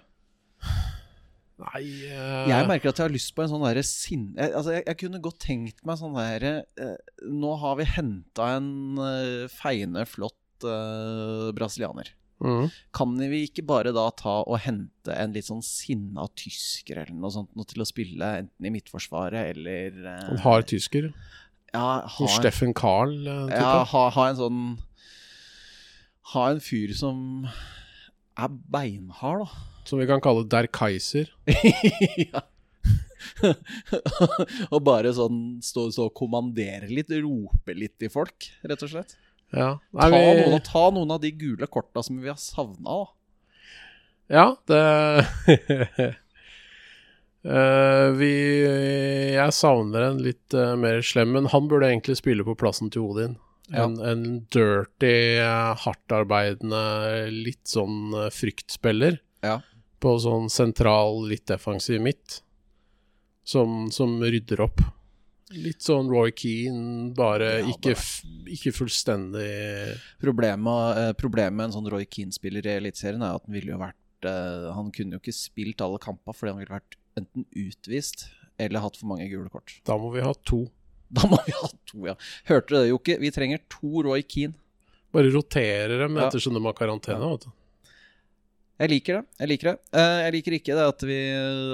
[1.60, 2.50] Nei uh...
[2.50, 4.50] Jeg merker at jeg har lyst på en sånn derre sinne...
[4.50, 6.98] Altså, jeg, jeg kunne godt tenkt meg sånn derre uh,
[7.30, 8.72] Nå har vi henta en
[9.54, 12.10] feiende, flott brasilianer.
[12.44, 12.70] Mm.
[12.96, 17.34] Kan vi ikke bare da ta og hente en litt sånn sinna tysker eller noe
[17.34, 21.12] sånt noe til å spille enten i Midtforsvaret eller eh, En hard tysker.
[21.74, 23.58] ja, ha, en, Steffen Carl-type.
[23.58, 24.62] ja, ha, ha en sånn
[26.34, 27.48] Ha en fyr som
[28.40, 29.68] er beinhard, da.
[29.90, 31.32] Som vi kan kalle Der Kaiser.
[32.30, 32.44] ja.
[34.74, 39.18] og bare sånn stå så og kommandere litt, rope litt i folk, rett og slett.
[39.50, 43.08] Ja, Ta, vi, noen, ta noen av de gule korta som vi har savna, da.
[44.30, 44.82] ja det
[47.50, 48.34] uh, vi
[49.34, 53.08] Jeg savner en litt uh, mer slem, men han burde egentlig spille på plassen til
[53.08, 53.40] Odin.
[53.70, 53.86] Ja.
[53.86, 54.24] En, en
[54.54, 56.84] dirty, uh, hardtarbeidende,
[57.34, 59.18] litt sånn fryktspiller.
[59.46, 59.60] Ja.
[60.04, 62.42] På sånn sentral, litt defensiv midt.
[63.50, 64.84] Som, som rydder opp.
[65.52, 71.72] Litt sånn Roy Keane, bare Ja, ikke, bare- ikke fullstendig Problemet, eh, problemet med en
[71.78, 75.22] sånn Roy Keane-spiller i Eliteserien er at han ville jo vært eh, Han kunne jo
[75.24, 78.28] ikke spilt alle kamper fordi han ville vært enten utvist
[78.60, 79.78] eller hatt for mange gule kort.
[79.88, 80.66] Da må vi ha to.
[81.12, 82.14] Da må vi ha to, ja.
[82.46, 83.16] Hørte du det, Jokke?
[83.24, 84.54] Vi trenger to Roy Keane.
[85.16, 86.28] Bare rotere dem Ja.
[86.28, 87.18] ettersom de har karantene.
[87.32, 87.52] Vet du.
[88.80, 89.24] Jeg liker det.
[89.42, 89.76] Jeg liker det.
[90.00, 91.18] Eh, jeg liker ikke det at, vi,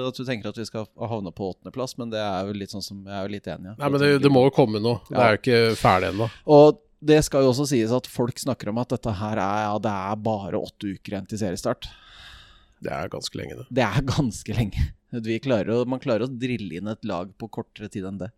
[0.08, 2.82] at du tenker at vi skal havne på åttendeplass, men det er jo litt sånn
[2.82, 3.70] som Jeg er jo litt enig.
[3.70, 3.76] ja.
[3.78, 4.98] Nei, men det, det må jo komme noe.
[5.06, 6.26] Det er jo ikke ferdig ennå.
[6.56, 9.76] Og det skal jo også sies at folk snakker om at dette her er Ja,
[9.78, 11.86] det er bare åtte uker igjen til seriestart.
[12.82, 13.66] Det er ganske lenge, det.
[13.78, 14.88] Det er ganske lenge.
[15.24, 18.32] Vi klarer å, man klarer å drille inn et lag på kortere tid enn det.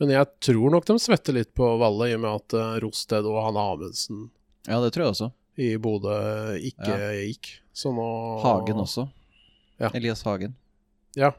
[0.00, 3.26] Men jeg tror nok de svetter litt på Valle, i og med at uh, Rosted
[3.28, 4.28] og Hanne Amundsen
[4.66, 5.28] Ja, det tror jeg også.
[5.58, 6.14] i Bodø
[6.70, 7.50] ikke gikk.
[7.78, 8.08] Så nå
[8.42, 9.06] Hagen også.
[9.78, 9.92] Ja.
[9.94, 10.56] Elias Hagen.
[11.18, 11.32] Ja.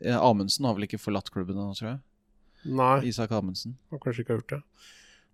[0.00, 2.00] Eh, Amundsen har vel ikke forlatt klubben nå, tror jeg.
[2.72, 3.74] Nei, Isak Amundsen.
[3.90, 4.62] han kanskje ikke har gjort det.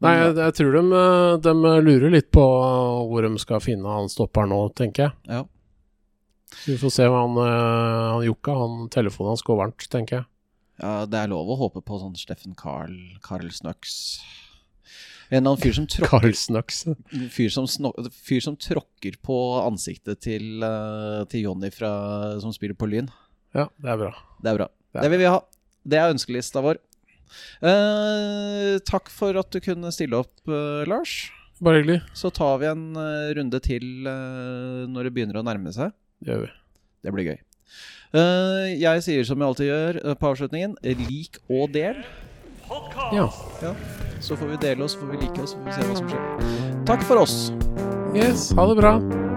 [0.03, 1.53] Nei, jeg, jeg tror de, eh, de
[1.85, 2.43] lurer litt på
[3.11, 5.15] hvor de skal finne han stopperen nå, tenker jeg.
[5.31, 5.45] Ja.
[6.65, 10.29] Vi får se hva han, eh, han Jokka, han telefonen hans går varmt, tenker jeg.
[10.83, 13.97] ja, det er lov å håpe på sånn Steffen Carl, Carl Snøks.
[15.29, 16.33] En eller annen fyr som, tråkker
[17.29, 17.67] fyr, som
[18.17, 21.93] fyr som tråkker på ansiktet til, eh, til Jonny fra,
[22.41, 23.11] som spiller på Lyn.
[23.57, 24.13] Ja, det er bra.
[24.43, 24.69] Det er bra.
[24.95, 25.03] Ja.
[25.05, 25.41] Det vil vi ha.
[25.89, 26.81] Det er ønskelista vår.
[27.65, 31.31] Eh, takk for at du kunne stille opp, eh, Lars.
[31.61, 32.01] Bare hyggelig.
[32.15, 35.93] Så tar vi en eh, runde til når det begynner å nærme seg.
[36.23, 36.53] Det gjør vi.
[37.05, 37.39] Det blir gøy.
[38.79, 42.01] Jeg sier som jeg alltid gjør på avslutningen, lik og del.
[43.13, 43.33] Ja.
[43.63, 43.75] Ja.
[44.21, 45.97] Så får vi dele oss, så får vi like oss, så får vi se hva
[45.97, 46.85] som skjer.
[46.87, 47.53] Takk for oss.
[48.17, 49.28] Yes, ha det bra.